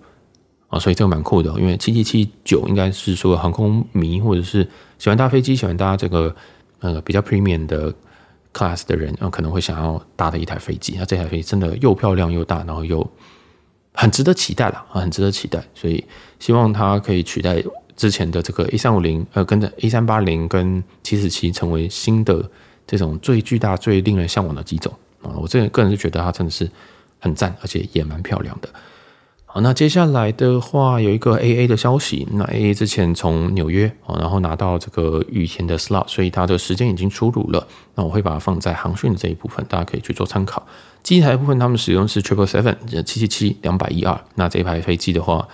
[0.68, 1.50] 啊，所以这个蛮酷的。
[1.58, 4.68] 因为七七七九应该是说航空迷或者是
[5.00, 6.36] 喜欢搭飞机、喜欢搭这个
[6.80, 7.94] 呃比较 premium 的
[8.54, 10.96] class 的人，可能会想要搭的一台飞机。
[11.00, 13.10] 那这台飞机真的又漂亮又大，然后又。
[14.00, 16.06] 很值得期待了啊，很值得期待，所以
[16.38, 17.64] 希望它可以取代
[17.96, 22.48] 之前的这个 A 三五零，呃，跟着 A 三八零跟七四七成为新的
[22.86, 24.94] 这种最巨大、最令人向往的机种
[25.24, 25.34] 啊！
[25.42, 26.70] 我这个人是觉得它真的是
[27.28, 28.70] 很赞，而且也蛮漂亮的。
[29.50, 37.66] 好，那接下来的话有一个 AA 的消息，那 AA 之前从纽约啊，然后拿到这个羽田的 slot，所以它的时间已经出炉了。
[37.96, 40.68] 那我会把它放在航训的这一部分，大家可以去做参考。
[41.02, 44.20] 机台部分，他们使用是 Triple Seven，七七七两百一二。
[44.36, 45.48] 那这一排飞机的话，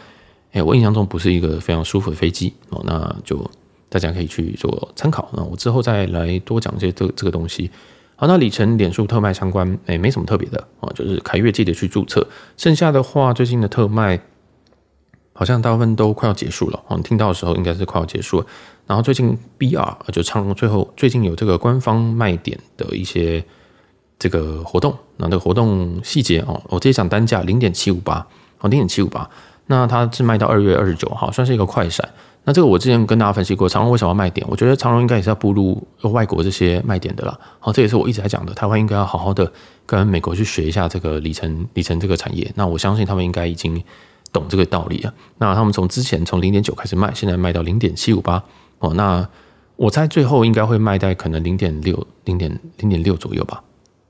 [0.53, 2.81] 哎，我印象中不是一个非常舒服的飞机哦。
[2.83, 3.47] 那就
[3.89, 5.29] 大家可以去做参考。
[5.33, 7.69] 那我之后再来多讲这这这个东西。
[8.15, 12.25] 好，那里程脸书特卖相关，哎，没什么特别的哦，就是凯越记得去注册。
[12.57, 14.19] 剩下的话，最近的特卖
[15.33, 16.99] 好像大部分都快要结束了哦。
[17.03, 18.45] 听到的时候应该是快要结束了。
[18.87, 23.43] 然后最近 BR 就唱最后最近有这个官方卖点的一些。
[24.19, 28.25] 这个活动，那这个活动细节哦，我直接讲单价零点七五八
[28.59, 29.29] 哦，零点七五八，
[29.65, 32.07] 那它是卖到二月二十九号，算是一个快闪。
[32.45, 34.45] 那这个我之前跟大家分析过，长荣为什么要卖点？
[34.49, 37.39] 我觉得长荣应该也是要步入外国这些卖点的啦。
[37.59, 39.49] 好，这也是我一直在讲的，台湾应该要好好的
[39.85, 42.51] 跟美国去学一下这个里程里程这个产业。
[42.55, 43.81] 那我相信他们应该已经
[44.33, 45.13] 懂这个道理了。
[45.37, 48.43] 那他们从之前从零点九开始卖，现在卖到零点七五八
[48.79, 49.25] 哦，那
[49.77, 53.63] 我猜最后应该会卖在可能零点六零点零点六左右吧。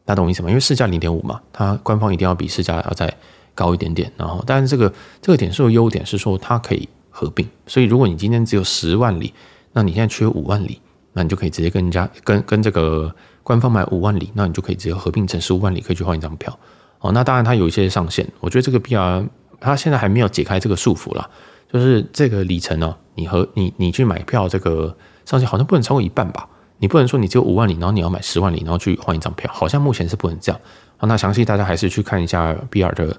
[0.06, 0.50] 大家懂我意思吗？
[0.50, 3.16] 因为市价零点五嘛，它官方一定要比市价要再
[3.54, 4.12] 高一点点。
[4.18, 9.32] 然后，但是这个这个点数的优点是说它可以合并，所以如果你今天只有十万里，
[9.72, 10.82] 那你现在缺五万里，
[11.14, 16.58] 那你就可以直接跟人家跟跟这个官方买五万里，那你就可以直接合并成十五万里，可以去换一张票。
[17.00, 19.28] 哦，那当然它有一些上限，我觉得这个 BR
[19.60, 21.30] 它现在还没有解开这个束缚啦，
[21.72, 26.50] 就是这个里程哦，你和你你去买票这个上限好像不能超过一半吧。
[26.80, 30.60] 你不能说你只有五万里，然后你要买十万里，然后去换一张票，好像目前是不能这样。
[31.00, 33.16] 那详细大家还是去看一下 BR 的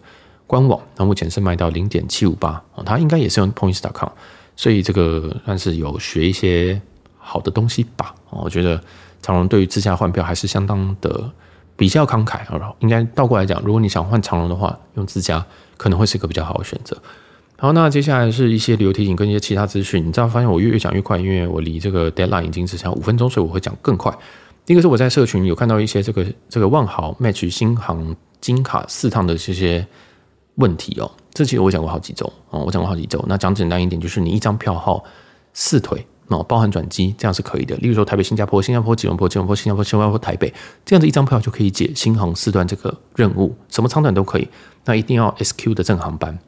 [0.47, 4.11] 官网，那目前是卖到零点七五八，它应该也是用 Points.com，
[4.57, 6.81] 所以这个算是有学一些
[7.19, 8.15] 好的东西吧。
[8.31, 8.81] 我觉得
[9.23, 11.31] 长荣对于自驾换票还是相当的
[11.77, 12.41] 比较慷慨，
[12.81, 15.45] 应该倒过来讲，如果你想换长荣的话，用自驾
[15.77, 16.97] 可能会是一个比较好的选择。
[17.57, 20.07] 好，那接下来是一些旅游提醒跟一些其他资讯。
[20.07, 24.13] 你知道，发现我越越讲越快，因为我离这个 deadline 已经只剩五分钟，所以我会讲更快。
[24.67, 29.87] 第一个是我在社群有看到一些这个这个万豪 match 新航金卡四趟的这些
[30.57, 31.11] 问题哦。
[31.33, 33.23] 这其实我讲过好几周哦，我讲过好几周。
[33.29, 35.03] 那讲简单一点，就是你一张票号
[35.53, 37.75] 四腿哦，包含转机，这样是可以的。
[37.77, 40.53] 例如说台北新加坡、新加坡吉隆坡、吉隆坡新加坡、新加坡台北，
[40.85, 44.49] 这样子一张票就可以解新航四段这个任务，什么舱段都可以。
[44.85, 46.39] 那一定要 SQ 的正航班。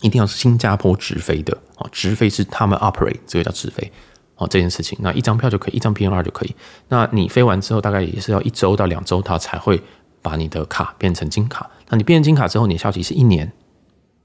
[0.00, 3.90] 一定要是新加坡直飞的啊，直飞是他们 operate，这个叫直飞
[4.36, 4.46] 哦。
[4.48, 6.54] 这件事情，那一张票就可以，一张 PNR 就可以。
[6.86, 9.82] 那你飞完之后，大概也是要一周到两周，它才会
[10.28, 11.70] 把你的卡变成金卡。
[11.88, 13.50] 那你变成金卡之后，你的效期是一年。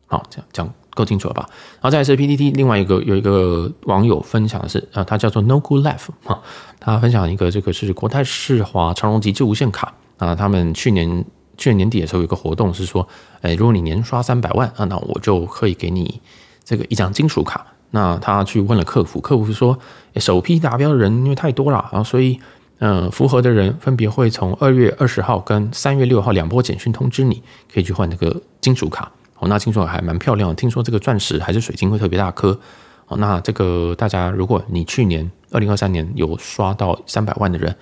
[0.08, 1.48] 好，这样讲够清楚了吧？
[1.76, 6.42] 然后再来是 PTT，另外一个有一个网友分享的是啊，他叫做 No Cool Life 哈，
[6.80, 11.24] 他分享一个这个是国泰世华长荣极致无限卡啊，他们去年。
[11.56, 13.08] 去年年底的时候有个活动是说，
[13.42, 16.20] 哎，如果你年刷三百万啊，那我就可以给你
[16.64, 17.64] 这个一张金属卡。
[17.92, 19.78] 那他去问了客服，客服说，
[20.16, 22.40] 首批达标的人因为太多了，然后所以，
[22.80, 27.42] 嗯，符合的人分别会从二月二十号跟三月六号两波简讯通知你，
[27.74, 29.12] 可以去换这个金属卡。
[29.40, 32.60] 哦，那金属卡还蛮漂亮的，听说这个钻石还是水晶会特别大颗。
[33.08, 37.76] 哦，那这个大家如果你去年二零二三年有刷到三百万的人，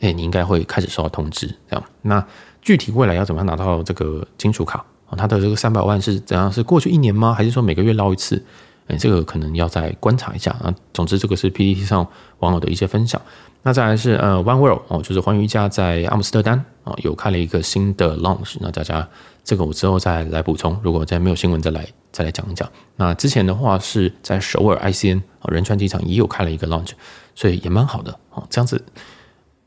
[0.00, 2.24] 哎，你应该会开始收到通知，这样那。
[2.60, 5.16] 具体未来要怎么样拿到这个金属卡啊？
[5.16, 6.52] 它的这个三百万是怎样？
[6.52, 7.32] 是过去一年吗？
[7.32, 8.44] 还是说每个月捞一次？
[8.88, 10.74] 哎，这个可能要再观察一下啊。
[10.92, 12.06] 总之，这个是 PPT 上
[12.40, 13.20] 网友的一些分享。
[13.62, 18.56] 那再来是呃，One World 哦，就是环游一家在阿姆斯特丹啊，有开了一个新的 launch。
[18.60, 19.06] 那大家
[19.44, 22.70] 这个我之后再来补充，如果再没有新闻再来再来讲一讲。
[22.96, 26.92] 那之前的话是在首尔 ICN 啊仁川机场也有开了一个 launch，
[27.34, 28.46] 所以也蛮好的哦。
[28.48, 28.82] 这样子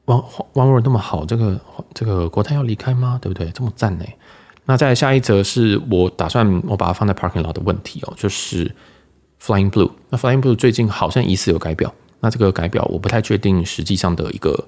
[0.05, 1.59] ，One One World 那么好，这个
[1.93, 3.19] 这个国泰要离开吗？
[3.21, 3.51] 对不对？
[3.51, 4.05] 这么赞呢？
[4.65, 8.73] 那再下一则是我打算我把它放在 parking lot 的问题哦，就是
[9.41, 9.89] Flying Blue。
[10.09, 11.93] 那 Flying Blue 最近好像疑似有改表。
[12.19, 14.63] 那这个改表我不太确定实际上的一个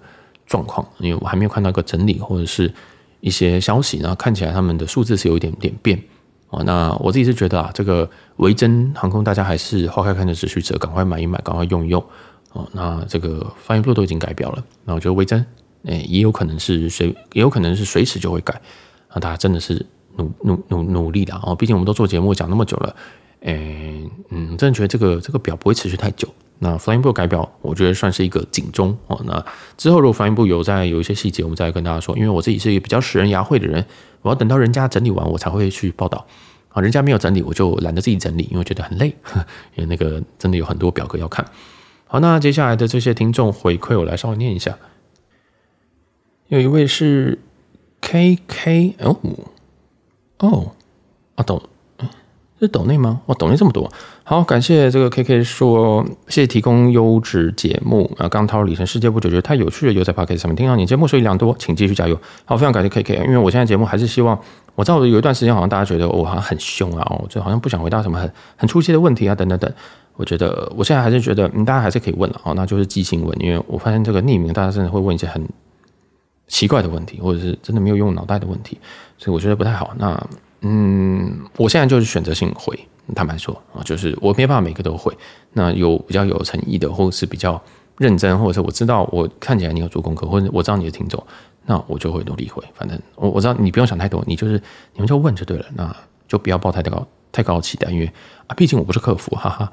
[0.47, 2.73] 状况，因为我还没有看到一个整理或者是
[3.21, 6.01] 一些消息，然后看起来他们的数字是有一点点变
[6.49, 6.63] 哦。
[6.65, 12.03] 那我自己是觉得啊，这个维珍航空大家还是花开看的持续者，赶快买一买，赶快用一用
[12.53, 12.67] 哦。
[12.71, 15.45] 那这个 Flying Blue 都已经改表了，那我觉得维珍
[15.83, 18.59] 诶也有可能是随也有可能是随时就会改，
[19.13, 19.85] 那大家真的是
[20.17, 21.55] 努努努努力的哦。
[21.55, 22.95] 毕竟我们都做节目讲那么久了，
[23.43, 26.27] 诶嗯，真的觉得这个这个表不会持续太久。
[26.59, 29.21] 那 Flying Blue 改表，我觉得算是一个警钟哦。
[29.25, 29.45] 那
[29.77, 32.15] 之后如果 Flying Blue 有在有一些细节，我们再跟大家说。
[32.17, 33.85] 因为我自己是一个比较食人牙慧的人，
[34.21, 36.25] 我要等到人家整理完，我才会去报道
[36.69, 36.81] 啊。
[36.81, 39.13] 人家没有整理，我就懒得自己整理，因为觉得很累，
[39.75, 41.45] 因为那个真的有很多表格要看。
[42.05, 44.77] 好，那接下来的这些听众回馈，我来稍微念一下。
[46.47, 47.39] 有一位是
[47.99, 49.19] KK 哦
[50.37, 50.71] 哦
[51.35, 51.61] 啊懂。
[52.63, 53.21] 是抖内吗？
[53.25, 53.91] 哇，抖内这么多，
[54.23, 58.27] 好，感谢这个 K K 说，谢谢提供优质节目啊。
[58.29, 62.17] 刚涛里程世界不久，觉得太有趣了，又在 Podcast 上面听到你节目，所以良多，请继续加油。
[62.45, 64.39] 好，非常感谢 K K，因为我现在节目还是希望，
[64.75, 69.71] 我知道有一段时间好像大家觉得我好像很凶啊，哦，就好像不想回答什么很很出戏的问题啊，等等等。
[70.15, 75.45] 我觉得我现在还是觉得，嗯，大家还是可以问了，哦，那就是寄信问，因为我发现这个匿名大家真的会问一些很
[76.47, 78.77] 奇怪的问题，或者是真的没有用脑袋的问题，
[79.17, 79.93] 所以我觉得不太好。
[79.97, 80.17] 那。
[80.65, 82.73] 嗯，我现在就是选择性回，
[83.13, 85.13] 坦白说啊，就是我没办法每个都回。
[85.51, 87.61] 那有比较有诚意的，或者是比较
[87.97, 91.21] 认真，或者是我知道我看起来你有做功课，或者我知道你的听众，
[91.65, 92.63] 那我就会努力回。
[92.73, 94.53] 反正我我知道你不用想太多，你就是
[94.93, 95.93] 你们就问就对了，那
[96.29, 98.09] 就不要抱太高太高期待，因为
[98.47, 99.69] 啊，毕竟我不是客服，哈哈。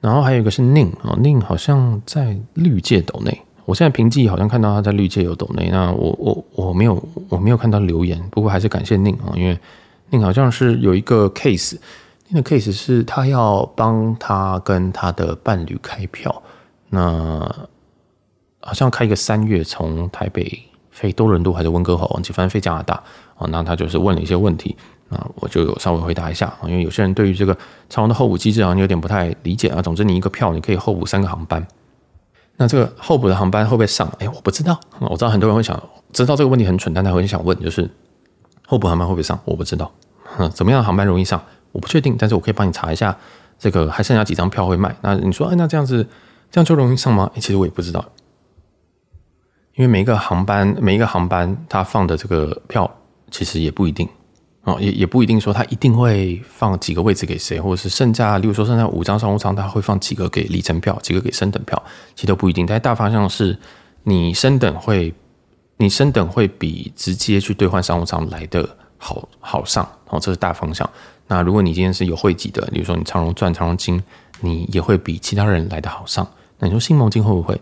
[0.00, 3.42] 然后还有一个是宁啊，宁好像在绿界斗内。
[3.64, 9.58] 我现在凭记好像看到他在绿界有斗内，那我我我没有我没有看到留言，不过还是感谢宁啊，因为。
[10.10, 11.76] 那个好像是有一个 case，
[12.28, 16.42] 那个 case 是他要帮他跟他的伴侣开票，
[16.90, 17.40] 那
[18.60, 23.02] 好像开一个三月从台北飞多伦多还是温哥华，忘记，反正飞加拿大
[23.36, 23.48] 哦。
[23.50, 24.76] 那他就是问了一些问题，
[25.08, 27.56] 那我就有稍微回答一下，因为有些人对于这个
[27.88, 29.82] 长荣的候补机制好像有点不太理解啊。
[29.82, 31.66] 总之，你一个票你可以候补三个航班，
[32.56, 34.08] 那这个候补的航班会不会上？
[34.20, 35.80] 哎，我不知道，我知道很多人会想
[36.12, 37.90] 知道这个问题很蠢，但他会想问就是。
[38.66, 39.38] 候补航班会不会上？
[39.44, 39.90] 我不知道。
[40.38, 41.42] 嗯，怎么样的航班容易上？
[41.72, 43.16] 我不确定，但是我可以帮你查一下。
[43.58, 44.94] 这个还剩下几张票会卖？
[45.00, 46.06] 那你说，哎，那这样子
[46.50, 47.30] 这样就容易上吗？
[47.34, 48.04] 哎其实我也不知道，
[49.76, 52.90] 因为每一个航班每一个航班它放的这个票
[53.30, 54.06] 其实也不一定
[54.64, 61.82] 哦，也也不一定说它一定会放几个位置给谁，或者是剩下，例如说剩下五张商务舱，它会放几个给里程票，几个给升等票，
[62.14, 62.66] 其实都不一定。
[62.66, 63.58] 但大方向是
[64.02, 65.14] 你升等会。
[65.78, 70.88] 你升等会比直接去兑换商务舱来的好好上哦，这是大方向。
[71.26, 74.02] 那如果你今天是有汇集的，比如说你长荣钻、长荣金，
[74.40, 76.26] 你也会比其他人来的好上。
[76.58, 77.60] 那你说新梦金会不会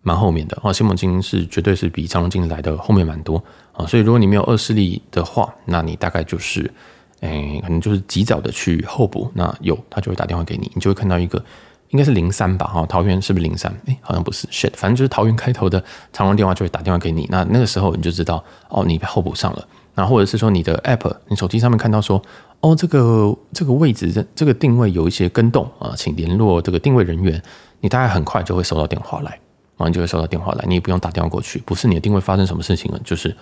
[0.00, 0.72] 蛮后面的哦？
[0.72, 3.42] 新梦金是绝对是比长荣金来的后面蛮多
[3.72, 3.84] 啊。
[3.86, 6.72] 所以如果你没有恶势力的话，那你大概就是，
[7.20, 9.30] 诶，可能就是及早的去候补。
[9.34, 11.44] 那有他就会打电话给你，你就会看到一个。
[11.92, 13.70] 应该是零三吧，哈，桃园是不是零三？
[13.86, 22.20] 哎，好像不是，shit，反正就是桃园开头的长荣电话就会打电话给你，那那个时候你就知道，哦，你被候补上了，那或者是说你的 app，你手机上面看到说，
[22.60, 27.40] 哦，这个这个位置这这个定位有一些更动啊，请联络这个定位人员，
[27.80, 29.38] 你大概很快就会收到电话来，
[29.76, 33.36] 啊，你就会收到电话来，你也不用打电话过去，不是你的定位发生什么事情了，就是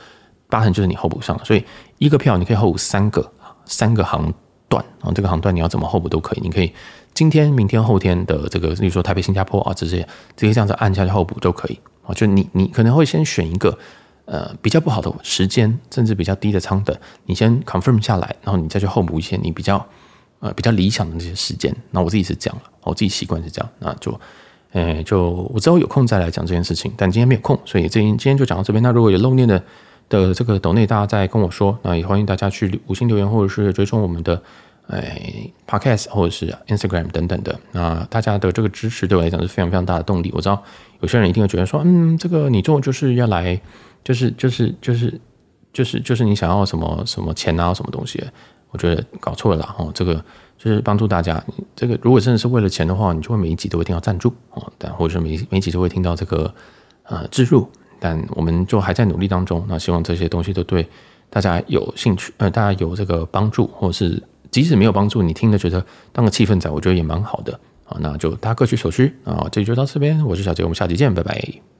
[0.49, 1.65] 八成就是你候补上了，所以
[1.99, 3.31] 一个票你可以候补三个
[3.65, 4.33] 三个航
[4.69, 6.73] 段，啊，这个航段你要怎么候补都可以，你可以。
[7.21, 9.99] 今天、明天、后天的这个，例如说台北、新加坡啊，这些
[10.39, 12.15] 直接这样子按下去候补都可以啊。
[12.15, 13.79] 就你，你可能会先选一个
[14.25, 16.97] 呃比较不好的时间，甚至比较低的舱等，
[17.27, 19.87] 你先 confirm 下来，然后你再去候补一些你比较
[20.39, 21.71] 呃比较理想的那些时间。
[21.91, 23.71] 那我自己是这样，我自己习惯是这样。
[23.81, 24.19] 那就，
[24.73, 28.83] 呃，就我之后有空再来讲这件事情，但今天没有空，所以今今天就讲到这边。
[28.83, 29.63] 那如果有漏念的
[30.09, 34.43] 的这个抖内，大家再跟我说，那也欢迎大家去五星留言或者是追踪我们的。
[34.91, 40.31] 哎，Podcast 或者是 Instagram 等等的，那大家的这个支持对我来讲是非常非常大的动力。
[40.35, 40.63] 我知道
[41.01, 43.61] 有些人一定会觉得说，嗯，这个你做就是要来，
[44.03, 45.21] 就是就是就是
[45.73, 48.23] 就是就是你想要什么什么钱啊，什么东西？
[48.71, 49.75] 我觉得搞错了啦。
[49.79, 50.15] 哦，这个
[50.59, 51.43] 就是帮助大家。
[51.75, 56.53] 这个如果真的是为了钱的话，你就会每一集都会听到赞助啊，但或者是每每一集都会听到这个
[57.05, 57.69] 呃置入。
[58.03, 59.63] 但我们就还在努力当中。
[59.69, 60.89] 那希望这些东西都对
[61.29, 67.97] 大家有兴趣，呃，大家有这个帮助，或者是即使没有帮助，你听了觉得当个气氛仔，我觉得也蛮好的啊。
[68.01, 69.47] 那就大家各取所需啊。
[69.51, 71.80] 这就到这边，我是小杰，我们下期见，拜拜。